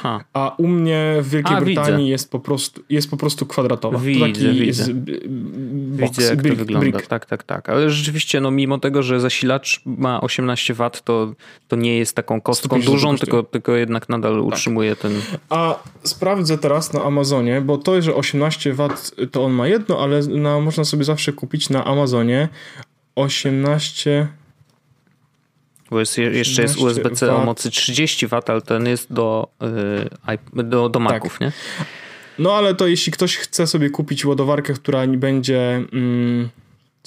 [0.04, 0.24] Aha.
[0.34, 3.98] A u mnie w Wielkiej A, Brytanii jest po, prostu, jest po prostu kwadratowa.
[3.98, 4.94] Widzę, to taki widzę.
[4.94, 6.92] box, widzę, jak brick, to wygląda.
[6.92, 7.08] Brick.
[7.08, 7.70] Tak, tak, tak.
[7.70, 11.34] Ale rzeczywiście, no mimo tego, że zasilacz ma 18 W, to,
[11.68, 14.44] to nie jest taką kostką dużą, tylko, tylko jednak nadal tak.
[14.44, 15.12] utrzymuje ten...
[15.50, 18.88] A sprawdzę teraz na Amazonie, bo to, że 18 W
[19.32, 22.50] to on ma jedno, ale na, można sobie zawsze kupić na Amazonie
[23.16, 24.28] 18
[25.90, 29.48] bo jest, jeszcze jest USB-C o mocy 30 W, ale ten jest do,
[30.56, 31.42] yy, do, do Maców, tak.
[31.42, 31.52] nie?
[32.40, 36.50] No ale to jeśli ktoś chce sobie kupić ładowarkę, która nie będzie mm,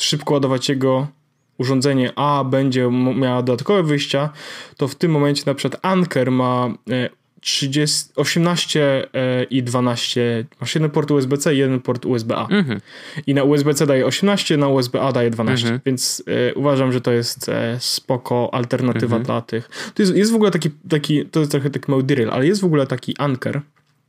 [0.00, 1.06] szybko ładować jego
[1.58, 4.30] urządzenie, a będzie miała dodatkowe wyjścia,
[4.76, 7.10] to w tym momencie na przykład Anker ma e,
[7.46, 8.80] 30, 18
[9.14, 10.44] e, i 12.
[10.60, 12.46] Masz jeden port USB-C i jeden port USB-A.
[12.50, 12.80] Mhm.
[13.26, 15.64] I na USB-C daje 18, na USB-A daje 12.
[15.64, 15.80] Mhm.
[15.86, 19.22] Więc e, uważam, że to jest e, spoko alternatywa mhm.
[19.22, 19.68] dla tych.
[19.94, 22.60] To jest, jest w ogóle taki, taki, to jest trochę taki mały drill, ale jest
[22.60, 23.60] w ogóle taki Anker,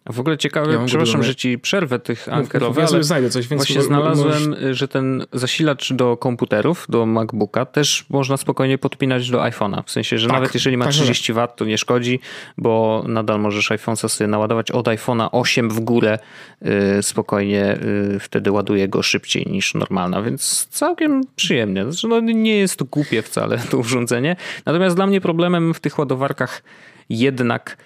[0.09, 3.65] a w ogóle ciekawe, ja przepraszam, że ci przerwę tych ankerowych, ja znajdę coś, więc
[3.65, 9.83] właśnie znalazłem, że ten zasilacz do komputerów, do MacBooka też można spokojnie podpinać do iPhone'a.
[9.85, 12.19] W sensie, że tak, nawet jeżeli ma tak, 30 W, to nie szkodzi,
[12.57, 16.19] bo nadal możesz iPhone'a sobie naładować od iPhone'a 8 w górę
[16.61, 16.71] yy,
[17.03, 17.77] spokojnie,
[18.11, 21.83] yy, wtedy ładuje go szybciej niż normalna, więc całkiem przyjemnie.
[21.83, 24.35] Znaczy, no, nie jest to głupie wcale to urządzenie.
[24.65, 26.63] Natomiast dla mnie problemem w tych ładowarkach
[27.09, 27.77] jednak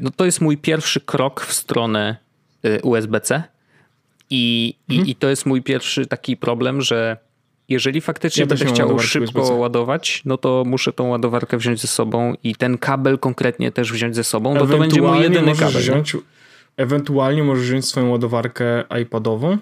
[0.00, 2.16] no to jest mój pierwszy krok w stronę
[2.62, 3.42] e, USB-C
[4.30, 5.06] i, mhm.
[5.06, 7.16] i, i, to jest mój pierwszy taki problem, że
[7.68, 12.34] jeżeli faktycznie ja będę chciał szybko ładować, no to muszę tą ładowarkę wziąć ze sobą
[12.44, 15.82] i ten kabel konkretnie też wziąć ze sobą, bo to będzie mój jedyny kabel.
[15.82, 16.16] Wziąć,
[16.76, 19.58] ewentualnie możesz wziąć swoją ładowarkę iPadową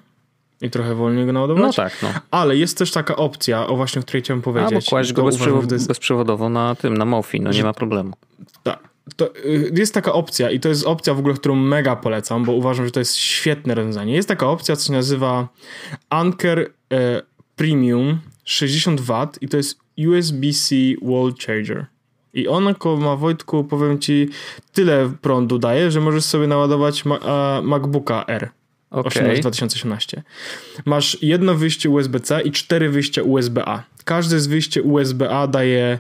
[0.60, 1.62] i trochę wolniej go naładować.
[1.62, 2.08] No tak, no.
[2.30, 4.72] Ale jest też taka opcja, o właśnie, o której chciałem powiedzieć.
[4.72, 5.30] Albo kłaść go
[5.88, 8.12] bezprzewodowo na tym, na Mofi, no nie ma problemu.
[8.62, 8.78] Tak,
[9.16, 12.52] to y, jest taka opcja i to jest opcja w ogóle, którą mega polecam, bo
[12.52, 14.14] uważam, że to jest świetne rozwiązanie.
[14.14, 15.48] Jest taka opcja, co się nazywa
[16.10, 17.22] Anker e,
[17.56, 21.86] Premium 60W i to jest USB-C Wall Charger.
[22.34, 24.28] I on ma Wojtku, powiem ci,
[24.72, 27.18] tyle prądu daje, że możesz sobie naładować ma
[27.62, 28.50] MacBooka R.
[28.90, 29.40] Okay.
[29.40, 30.22] 2018.
[30.84, 33.82] Masz jedno wyjście USB-C i cztery wyjścia USB-A.
[34.04, 35.98] Każde z wyjścia USB-A daje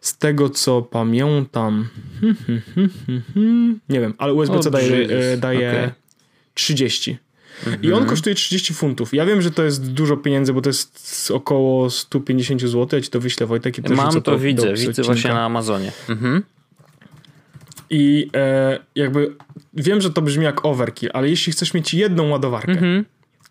[0.00, 1.88] z tego co pamiętam,
[2.20, 2.36] hmm,
[2.74, 2.90] hmm,
[3.34, 5.92] hmm, nie wiem, ale USB-C daje, e, daje okay.
[6.54, 7.18] 30.
[7.66, 7.82] Mhm.
[7.82, 9.14] I on kosztuje 30 funtów.
[9.14, 12.88] Ja wiem, że to jest dużo pieniędzy, bo to jest około 150 zł.
[12.92, 13.78] Ja ci to wyślę, Wojtek.
[13.78, 15.92] I Mam to, to widzę, widzę właśnie na Amazonie.
[16.08, 16.42] Mhm.
[17.90, 19.36] I e, jakby
[19.74, 23.04] wiem, że to brzmi jak overkill, ale jeśli chcesz mieć jedną ładowarkę, mhm.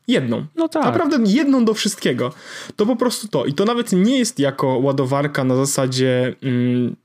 [0.07, 0.83] Jedną, no tak.
[0.83, 2.33] naprawdę jedną do wszystkiego,
[2.75, 3.45] to po prostu to.
[3.45, 6.95] I to nawet nie jest jako ładowarka na zasadzie mm,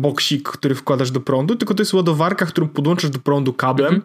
[0.00, 3.94] boksik, który wkładasz do prądu, tylko to jest ładowarka, którą podłączasz do prądu kablem.
[3.94, 4.02] Mhm.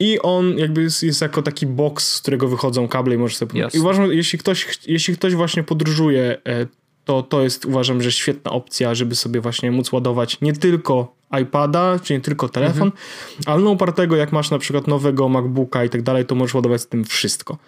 [0.00, 3.66] I on jakby jest, jest, jako taki box, z którego wychodzą kable i możesz sobie...
[3.66, 3.74] Yes.
[3.74, 6.66] I uważam, jeśli ktoś, jeśli ktoś właśnie podróżuje e,
[7.08, 11.98] to to jest uważam, że świetna opcja, żeby sobie właśnie móc ładować nie tylko iPada,
[12.02, 13.02] czy nie tylko telefon, mhm.
[13.46, 16.80] ale no upartego jak masz na przykład nowego MacBooka i tak dalej, to możesz ładować
[16.80, 17.58] z tym wszystko.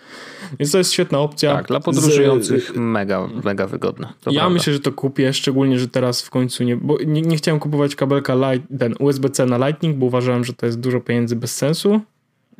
[0.58, 1.54] Więc to jest świetna opcja.
[1.54, 4.06] Tak, dla podróżujących z, mega, mega wygodna.
[4.06, 4.50] ja prawda.
[4.50, 7.96] myślę, że to kupię, szczególnie, że teraz w końcu nie, bo nie, nie chciałem kupować
[7.96, 12.00] kabelka light, ten USB-C na Lightning, bo uważałem, że to jest dużo pieniędzy bez sensu,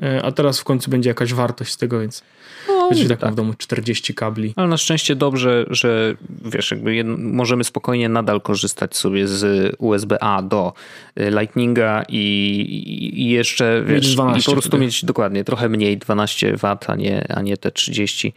[0.03, 2.22] e, a teraz w końcu będzie jakaś wartość z tego, więc
[2.68, 3.32] no, Wiesz, tak, tak.
[3.32, 4.53] w domu 40 kabli.
[4.57, 6.14] Ale na szczęście dobrze, że
[6.45, 10.72] wiesz, jakby jedno, możemy spokojnie nadal korzystać sobie z USB-A do
[11.20, 16.57] y, Lightninga i, i jeszcze wiesz, 12, i po prostu mieć dokładnie trochę mniej 12
[16.57, 18.32] W, a nie, a nie te 30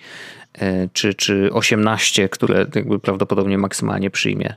[0.61, 4.55] y, czy, czy 18, które jakby prawdopodobnie maksymalnie przyjmie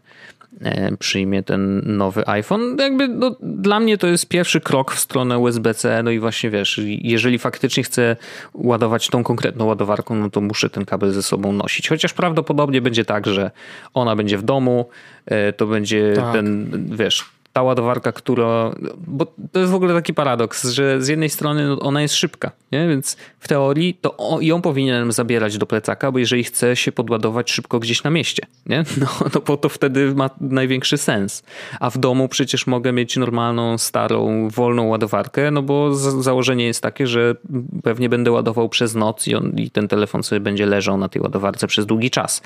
[0.98, 2.76] przyjmie ten nowy iPhone.
[2.78, 6.80] Jakby no, dla mnie to jest pierwszy krok w stronę USB-C, no i właśnie wiesz,
[6.84, 8.16] jeżeli faktycznie chcę
[8.54, 11.88] ładować tą konkretną ładowarką, no to muszę ten kabel ze sobą nosić.
[11.88, 13.50] Chociaż prawdopodobnie będzie tak, że
[13.94, 14.88] ona będzie w domu,
[15.26, 16.32] e, to będzie tak.
[16.32, 18.70] ten, wiesz, ta ładowarka, która.
[19.06, 22.50] Bo to jest w ogóle taki paradoks, że z jednej strony no, ona jest szybka,
[22.72, 22.88] nie?
[22.88, 27.78] więc w teorii to ją powinienem zabierać do plecaka, bo jeżeli chcę się podładować szybko
[27.78, 28.84] gdzieś na mieście, nie?
[29.00, 31.42] No, no bo to wtedy ma największy sens.
[31.80, 37.06] A w domu przecież mogę mieć normalną, starą, wolną ładowarkę, no bo założenie jest takie,
[37.06, 37.34] że
[37.82, 41.22] pewnie będę ładował przez noc i, on, i ten telefon sobie będzie leżał na tej
[41.22, 42.42] ładowarce przez długi czas.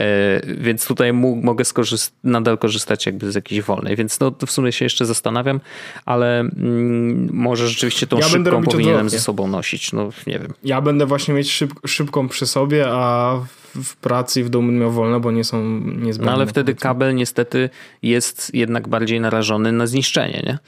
[0.00, 1.64] E, więc tutaj mogę
[2.24, 5.60] nadal korzystać jakby z jakiejś wolnej, więc no w sumie się jeszcze zastanawiam,
[6.04, 10.54] ale mm, może rzeczywiście tą ja szybką powinienem ze sobą nosić, no nie wiem.
[10.64, 13.34] Ja będę właśnie mieć szyb, szybką przy sobie, a
[13.74, 16.26] w pracy i w domu miał wolno, bo nie są niezbędne.
[16.26, 17.70] No ale wtedy kabel niestety
[18.02, 20.58] jest jednak bardziej narażony na zniszczenie, nie?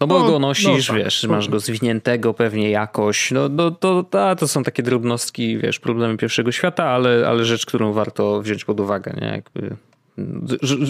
[0.00, 3.30] No bo no, go nosisz, no tak, wiesz, masz go zwiniętego pewnie jakoś.
[3.30, 7.66] No, no to, to, to są takie drobnostki, wiesz, problemy pierwszego świata, ale, ale rzecz,
[7.66, 9.26] którą warto wziąć pod uwagę, nie?
[9.26, 9.76] Jakby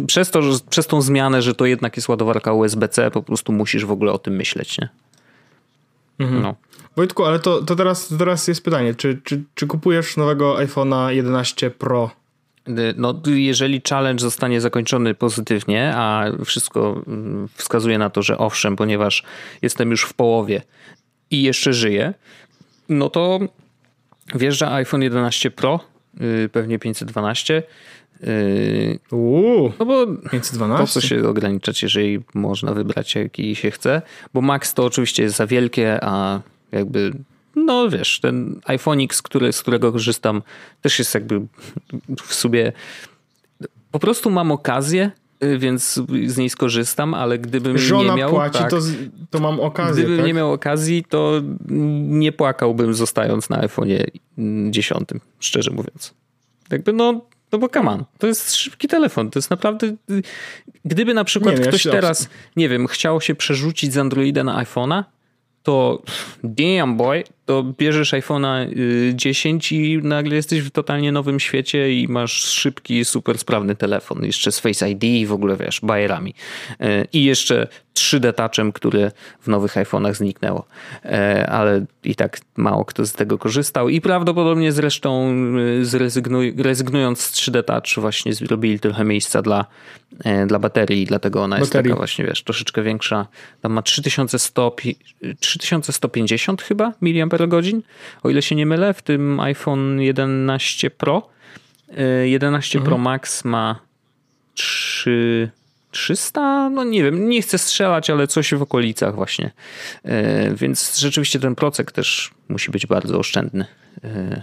[0.07, 3.85] przez, to, że, przez tą zmianę, że to jednak jest ładowarka USB-C, po prostu musisz
[3.85, 4.89] w ogóle o tym myśleć, nie?
[6.19, 6.43] Mhm.
[6.43, 6.55] No.
[6.97, 11.71] Wojtku, ale to, to teraz, teraz jest pytanie, czy, czy, czy kupujesz nowego iPhone'a 11
[11.71, 12.11] Pro?
[12.97, 19.23] No, jeżeli challenge zostanie zakończony pozytywnie, a wszystko mm, wskazuje na to, że owszem, ponieważ
[19.63, 20.63] jestem już w połowie
[21.31, 22.15] i jeszcze żyję,
[22.89, 23.41] no to
[24.35, 25.81] wjeżdża iPhone 11 Pro,
[26.21, 27.63] y, pewnie 512 Yy,
[29.11, 30.85] Uuu, no bo 512.
[30.85, 34.03] po co się ograniczać, jeżeli można wybrać jaki się chce,
[34.35, 36.41] bo Max to oczywiście jest za wielkie, a
[36.73, 37.13] jakby
[37.57, 40.43] no wiesz, ten iPhone'ik, z, który, z którego korzystam
[40.81, 41.41] też jest jakby
[42.23, 42.73] w sobie
[43.91, 45.11] po prostu mam okazję
[45.45, 48.31] y, więc z niej skorzystam, ale gdybym Żona nie miał...
[48.31, 48.79] płaci, tak, to,
[49.31, 50.27] to mam okazję, Gdybym tak?
[50.27, 51.43] nie miał okazji, to
[52.09, 54.07] nie płakałbym zostając na iPhone'ie
[54.71, 55.09] 10,
[55.41, 56.15] szczerze mówiąc.
[56.71, 57.21] Jakby no,
[57.53, 59.95] no bo come on, to jest szybki telefon, to jest naprawdę...
[60.85, 65.05] Gdyby na przykład nie, ktoś teraz, nie wiem, chciał się przerzucić z Androida na iPhone'a,
[65.63, 66.03] to
[66.45, 68.67] damn boy, to bierzesz iPhone'a
[69.15, 74.25] 10 y, i nagle jesteś w totalnie nowym świecie i masz szybki, super sprawny telefon.
[74.25, 76.35] Jeszcze z Face ID i w ogóle wiesz, bajerami.
[76.81, 80.67] Y, I jeszcze 3D Touchem, które w nowych iPhone'ach zniknęło.
[81.05, 81.09] Y,
[81.47, 85.35] ale i tak mało kto z tego korzystał i prawdopodobnie zresztą
[85.83, 89.67] zrezygnuj, rezygnując z 3D Touch właśnie zrobili trochę miejsca dla,
[90.47, 93.27] dla baterii i dlatego ona jest taka właśnie, wiesz, troszeczkę większa.
[93.61, 94.77] Tam ma 3100,
[95.41, 97.83] 3150 chyba miliamperów godzin,
[98.23, 101.29] o ile się nie mylę, w tym iPhone 11 Pro.
[102.25, 102.85] 11 y, mhm.
[102.85, 103.81] Pro Max ma
[104.55, 105.51] 3,
[105.91, 106.71] 300?
[106.71, 109.51] No nie wiem, nie chcę strzelać, ale coś w okolicach właśnie.
[110.05, 113.67] E, więc rzeczywiście ten procek też musi być bardzo oszczędny.
[114.05, 114.43] E,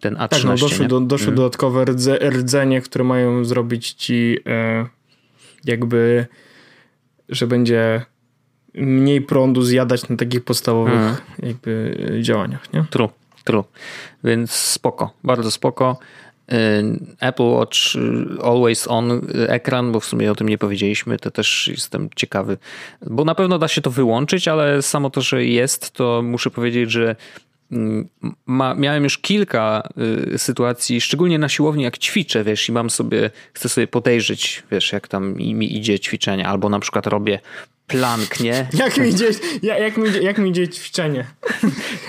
[0.00, 0.28] ten A13.
[0.28, 1.36] Tak, no doszły, do, doszły hmm.
[1.36, 4.86] dodatkowe rdze, rdzenie, które mają zrobić ci e,
[5.64, 6.26] jakby,
[7.28, 8.04] że będzie
[8.76, 11.16] mniej prądu zjadać na takich podstawowych hmm.
[11.42, 12.84] jakby działaniach, nie?
[12.90, 13.08] True,
[13.44, 13.64] true.
[14.24, 15.98] Więc spoko, bardzo spoko.
[16.52, 21.18] Y, Apple Watch y, Always On y, ekran, bo w sumie o tym nie powiedzieliśmy,
[21.18, 22.58] to też jestem ciekawy,
[23.06, 26.90] bo na pewno da się to wyłączyć, ale samo to, że jest, to muszę powiedzieć,
[26.90, 27.16] że
[27.72, 28.08] mm,
[28.46, 29.88] ma, miałem już kilka
[30.34, 34.92] y, sytuacji, szczególnie na siłowni, jak ćwiczę, wiesz, i mam sobie, chcę sobie podejrzeć, wiesz,
[34.92, 37.40] jak tam mi idzie ćwiczenie, albo na przykład robię
[37.86, 38.68] plank, nie?
[38.78, 39.30] Jak mi idzie,
[39.62, 41.26] jak mi idzie, jak mi idzie ćwiczenie?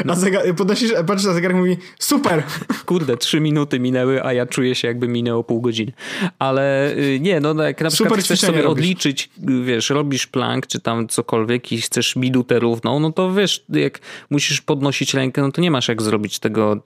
[0.10, 2.44] A zegar, podnosisz, patrzysz na zegarek mówi super!
[2.86, 5.92] Kurde, trzy minuty minęły, a ja czuję się jakby minęło pół godziny.
[6.40, 8.72] Ale y, nie, no jak na przykład super chcesz sobie robisz.
[8.72, 9.30] odliczyć,
[9.64, 14.00] wiesz, robisz plank, czy tam cokolwiek i chcesz minutę równą, no to wiesz, jak
[14.30, 16.82] musisz podnosić rękę, no to nie masz jak zrobić tego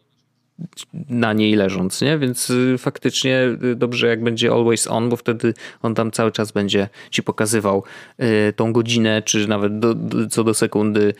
[1.09, 2.17] na niej leżąc, nie?
[2.17, 6.51] Więc y, faktycznie y, dobrze jak będzie always on, bo wtedy on tam cały czas
[6.51, 7.83] będzie ci pokazywał
[8.21, 9.95] y, tą godzinę, czy nawet do,
[10.29, 11.13] co do sekundy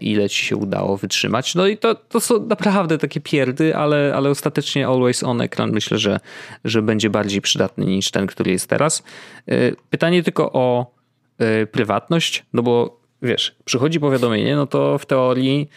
[0.00, 1.54] ile ci się udało wytrzymać.
[1.54, 5.98] No i to, to są naprawdę takie pierdy, ale, ale ostatecznie always on ekran myślę,
[5.98, 6.20] że,
[6.64, 9.02] że będzie bardziej przydatny niż ten, który jest teraz.
[9.90, 10.94] Pytanie tylko o
[11.72, 15.68] prywatność, no bo wiesz, przychodzi powiadomienie, no to w teorii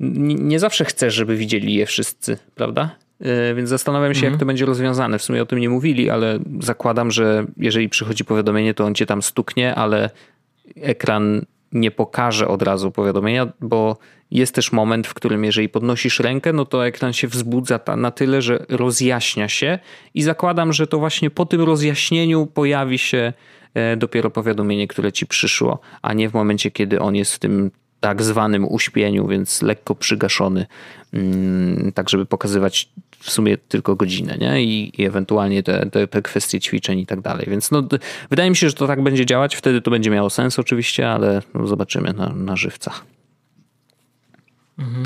[0.00, 2.96] nie zawsze chcesz, żeby widzieli je wszyscy, prawda?
[3.20, 4.32] E, więc zastanawiam się, mhm.
[4.32, 5.18] jak to będzie rozwiązane.
[5.18, 9.06] W sumie o tym nie mówili, ale zakładam, że jeżeli przychodzi powiadomienie, to on cię
[9.06, 10.10] tam stuknie, ale
[10.76, 13.96] ekran nie pokaże od razu powiadomienia, bo
[14.30, 18.42] jest też moment, w którym jeżeli podnosisz rękę, no to ekran się wzbudza na tyle,
[18.42, 19.78] że rozjaśnia się
[20.14, 23.32] i zakładam, że to właśnie po tym rozjaśnieniu pojawi się
[23.74, 27.70] e, dopiero powiadomienie, które ci przyszło, a nie w momencie, kiedy on jest w tym
[28.00, 30.66] tak zwanym uśpieniu, więc lekko przygaszony,
[31.12, 32.88] mm, tak żeby pokazywać
[33.18, 34.62] w sumie tylko godzinę, nie?
[34.62, 37.46] I, i ewentualnie te, te, te, kwestie ćwiczeń i tak dalej.
[37.50, 37.82] Więc no,
[38.30, 39.56] wydaje mi się, że to tak będzie działać.
[39.56, 43.04] Wtedy to będzie miało sens oczywiście, ale no, zobaczymy na, na żywcach.
[44.78, 45.04] Mhm.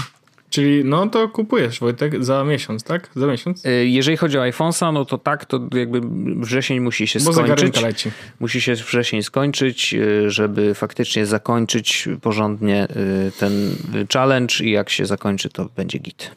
[0.52, 3.10] Czyli no to kupujesz Wojtek za miesiąc, tak?
[3.16, 3.66] Za miesiąc?
[3.66, 6.00] Y, jeżeli chodzi o iPhone'a, no to tak, to jakby
[6.40, 7.82] wrzesień musi się Bo skończyć.
[7.82, 8.10] Leci.
[8.40, 12.88] Musi się wrzesień skończyć, y, żeby faktycznie zakończyć porządnie
[13.28, 13.76] y, ten
[14.12, 16.30] challenge i jak się zakończy, to będzie git.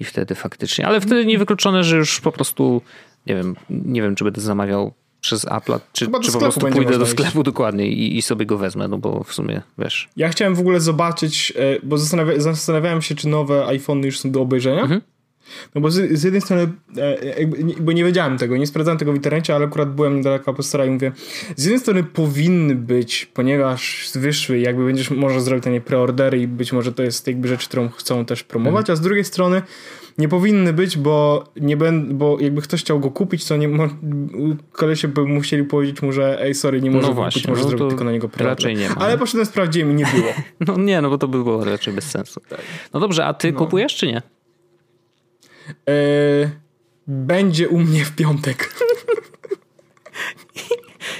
[0.00, 2.82] I wtedy faktycznie, ale wtedy niewykluczone, że już po prostu
[3.26, 7.06] nie wiem, nie wiem, czy będę zamawiał przez Apple, czy, czy po prostu pójdę do
[7.06, 10.08] sklepu dokładnie i, i, sobie go wezmę, no bo w sumie wiesz.
[10.16, 14.30] Ja chciałem w ogóle zobaczyć, e, bo zastanawia, zastanawiałem się, czy nowe iPhony już są
[14.30, 14.82] do obejrzenia.
[14.82, 15.00] Mhm.
[15.74, 17.46] No bo z, z, jednej strony, e,
[17.80, 20.90] bo nie wiedziałem tego, nie sprawdzałem tego w internecie, ale akurat byłem niedaleko Apostara i
[20.90, 21.12] mówię,
[21.56, 26.72] z jednej strony powinny być, ponieważ wyszły, jakby będziesz może zrobić te preordery i być
[26.72, 28.92] może to jest jakby rzecz, którą chcą też promować, mhm.
[28.92, 29.62] a z drugiej strony
[30.18, 33.68] nie powinny być, bo nie będę, bo jakby ktoś chciał go kupić, to nie
[34.72, 37.88] kolesie by musieli powiedzieć mu, że ej, sorry, nie może no kupić, może no zrobić
[37.88, 38.58] tylko na niego preorder.
[38.58, 38.94] Raczej nie ma.
[38.94, 40.32] Ale poszedłem sprawdziłem i nie było.
[40.66, 42.40] no nie, no bo to by było raczej bez sensu.
[42.48, 42.60] Tak.
[42.94, 43.58] No dobrze, a ty no.
[43.58, 44.22] kupujesz czy nie?
[45.88, 45.92] E,
[47.06, 48.68] będzie u mnie w piątek.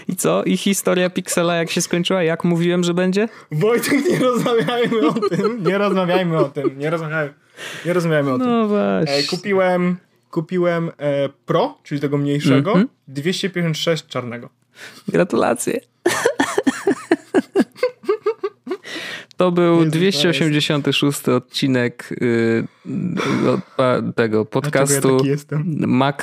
[0.08, 0.44] I co?
[0.44, 2.22] I historia Pixela jak się skończyła?
[2.22, 3.28] Jak mówiłem, że będzie?
[3.52, 5.64] Wojtek, nie rozmawiajmy o tym.
[5.64, 6.78] Nie rozmawiajmy o tym.
[6.78, 7.34] Nie rozmawiajmy,
[7.86, 8.46] nie rozmawiajmy o tym.
[8.46, 9.22] No właśnie.
[9.22, 9.96] Kupiłem,
[10.30, 12.90] kupiłem e, Pro, czyli tego mniejszego, mm -hmm.
[13.08, 14.48] 256 czarnego.
[15.08, 15.80] Gratulacje.
[19.36, 22.64] To był 286 odcinek y,
[24.14, 25.18] tego podcastu.
[25.24, 26.16] Ja Mac,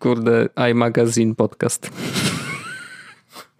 [0.00, 1.90] kurde, iMagazine podcast.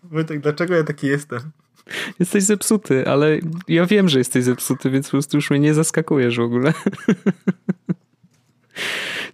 [0.04, 1.40] Wojtek, dlaczego ja taki jestem?
[2.20, 6.36] Jesteś zepsuty, ale ja wiem, że jesteś zepsuty, więc po prostu już mnie nie zaskakujesz
[6.36, 6.72] w ogóle.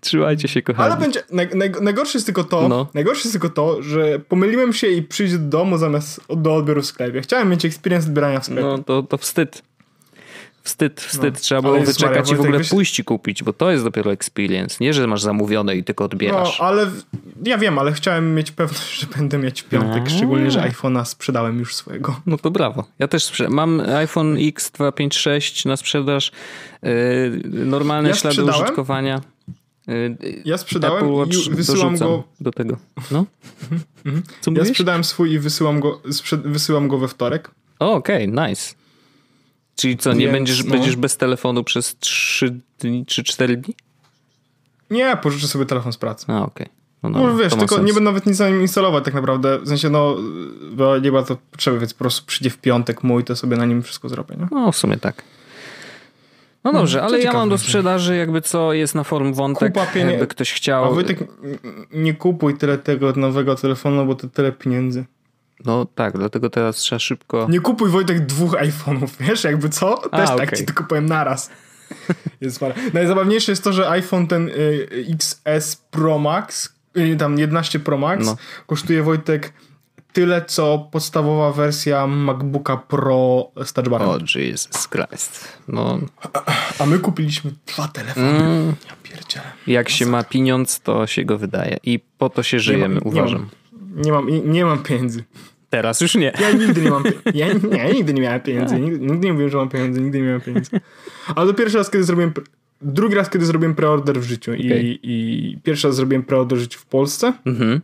[0.00, 0.92] Trzymajcie się, kochani.
[0.92, 2.86] Ale będzie, naj, naj, najgorsze jest tylko to, no.
[2.94, 6.86] najgorsze jest tylko to, że pomyliłem się i przyjść do domu zamiast do odbioru w
[6.86, 7.20] sklepie.
[7.20, 8.62] Chciałem mieć experience odbierania w sklepie.
[8.62, 9.62] No to, to wstyd.
[10.62, 11.34] Wstyd, wstyd.
[11.34, 14.12] No, Trzeba było wyczekać Maria, i w ogóle pójść i kupić, bo to jest dopiero
[14.12, 14.76] experience.
[14.80, 16.58] Nie, że masz zamówione i tylko odbierasz.
[16.58, 16.90] No, ale
[17.44, 20.10] ja wiem, ale chciałem mieć pewność, że będę mieć w piątek, A.
[20.10, 22.20] szczególnie, że iPhone'a sprzedałem już swojego.
[22.26, 22.84] No to brawo.
[22.98, 23.54] Ja też sprzedałem.
[23.54, 26.32] Mam iPhone X256 na sprzedaż.
[26.82, 26.90] Yy,
[27.44, 29.20] normalne ja ślady użytkowania.
[29.86, 32.76] Yy, ja sprzedałem i wysyłam go do tego.
[33.10, 33.26] No?
[34.06, 34.22] Mhm.
[34.40, 36.00] Co ja sprzedałem swój i wysyłam go,
[36.44, 37.50] wysyłam go we wtorek.
[37.78, 38.82] Okej, okay, nice.
[39.83, 40.70] Czyli co, nie Więc, będziesz, no.
[40.70, 43.74] będziesz bez telefonu przez 3 dni czy 4 dni?
[44.91, 46.26] Nie, pożyczę sobie telefon z pracy.
[46.28, 46.66] A, okej.
[46.66, 46.68] Okay.
[47.03, 47.87] No, no, no wiesz, tylko sens.
[47.87, 49.59] nie będę nawet nic na nim instalować tak naprawdę.
[49.59, 50.16] W sensie, no,
[50.72, 53.64] bo nie ma to potrzeby, więc po prostu przyjdzie w piątek mój, to sobie na
[53.64, 54.37] nim wszystko zrobię.
[54.37, 54.49] Nie?
[54.51, 55.22] No, w sumie tak.
[56.64, 59.99] No dobrze, no, ale ja mam do sprzedaży jakby co jest na forum wątek, Kupa
[59.99, 60.85] jakby ktoś chciał.
[60.85, 61.18] A Wojtek,
[61.93, 65.05] nie kupuj tyle tego nowego telefonu, bo to tyle pieniędzy.
[65.64, 67.46] No tak, dlatego teraz trzeba szybko...
[67.50, 69.96] Nie kupuj Wojtek dwóch iPhone'ów, wiesz, jakby co?
[69.96, 70.58] Też A, tak okay.
[70.58, 71.50] ci tylko powiem naraz.
[72.40, 72.74] jest parę.
[72.92, 78.26] Najzabawniejsze jest to, że iPhone ten y, XS Pro Max, y, tam 11 Pro Max,
[78.26, 78.36] no.
[78.66, 79.52] kosztuje Wojtek
[80.12, 84.08] tyle, co podstawowa wersja MacBooka Pro z touchbarem.
[84.08, 85.58] O, oh, Jesus Christ.
[85.68, 85.98] No.
[86.78, 88.28] A my kupiliśmy dwa telefony.
[88.28, 88.74] Mm.
[88.88, 89.44] Ja pierdzielę.
[89.66, 91.76] Jak się ma pieniądz, to się go wydaje.
[91.82, 93.48] I po to się żyjemy, nie mam, uważam.
[93.94, 95.24] Nie mam, nie mam, nie mam pieniędzy.
[95.72, 96.32] Teraz już nie.
[96.40, 97.02] Ja nigdy nie mam
[97.34, 97.46] ja,
[97.76, 98.80] ja nigdy nie miałem pieniędzy.
[98.80, 100.00] Nigdy, nigdy nie mówiłem, że mam pieniędzy.
[100.00, 100.70] Nigdy nie miałem pieniędzy.
[101.34, 102.32] Ale to pierwszy raz, kiedy zrobiłem...
[102.82, 104.50] Drugi raz, kiedy zrobiłem preorder w życiu.
[104.50, 104.82] Okay.
[104.82, 107.32] I, I pierwszy raz zrobiłem preorder w życiu w Polsce.
[107.44, 107.80] Mhm.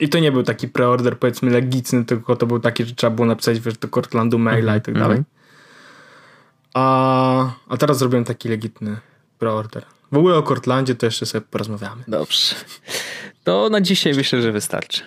[0.00, 3.26] I to nie był taki preorder powiedzmy legitny, tylko to był taki, że trzeba było
[3.26, 5.18] napisać wiesz, do Cortlandu maila i tak dalej.
[5.18, 5.24] Mhm.
[6.74, 8.96] A, a teraz zrobiłem taki legitny
[9.38, 9.84] preorder.
[10.12, 12.02] W ogóle o Cortlandzie to jeszcze sobie porozmawiamy.
[12.08, 12.54] Dobrze.
[13.44, 15.00] To na dzisiaj myślę, że wystarczy.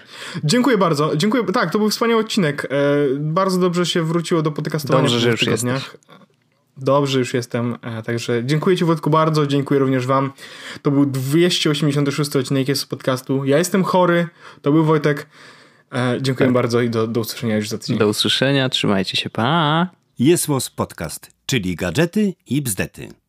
[0.43, 1.15] Dziękuję bardzo.
[1.15, 1.43] Dziękuję.
[1.43, 2.65] Tak, to był wspaniały odcinek.
[2.65, 2.69] E,
[3.19, 5.75] bardzo dobrze się wróciło do podcastowania dobrze, że już tygodniach.
[5.75, 6.23] Jesteś.
[6.77, 10.31] Dobrze już jestem, e, także dziękuję Ci Wojtku bardzo, dziękuję również Wam.
[10.81, 13.45] To był 286 odcinek z podcastu.
[13.45, 14.27] Ja jestem chory,
[14.61, 15.27] to był Wojtek.
[15.91, 16.53] E, dziękuję tak.
[16.53, 17.97] bardzo i do, do usłyszenia już za tydzień.
[17.97, 19.87] Do usłyszenia, trzymajcie się, pa!
[20.19, 23.22] Jest Podcast, czyli gadżety i bzdety.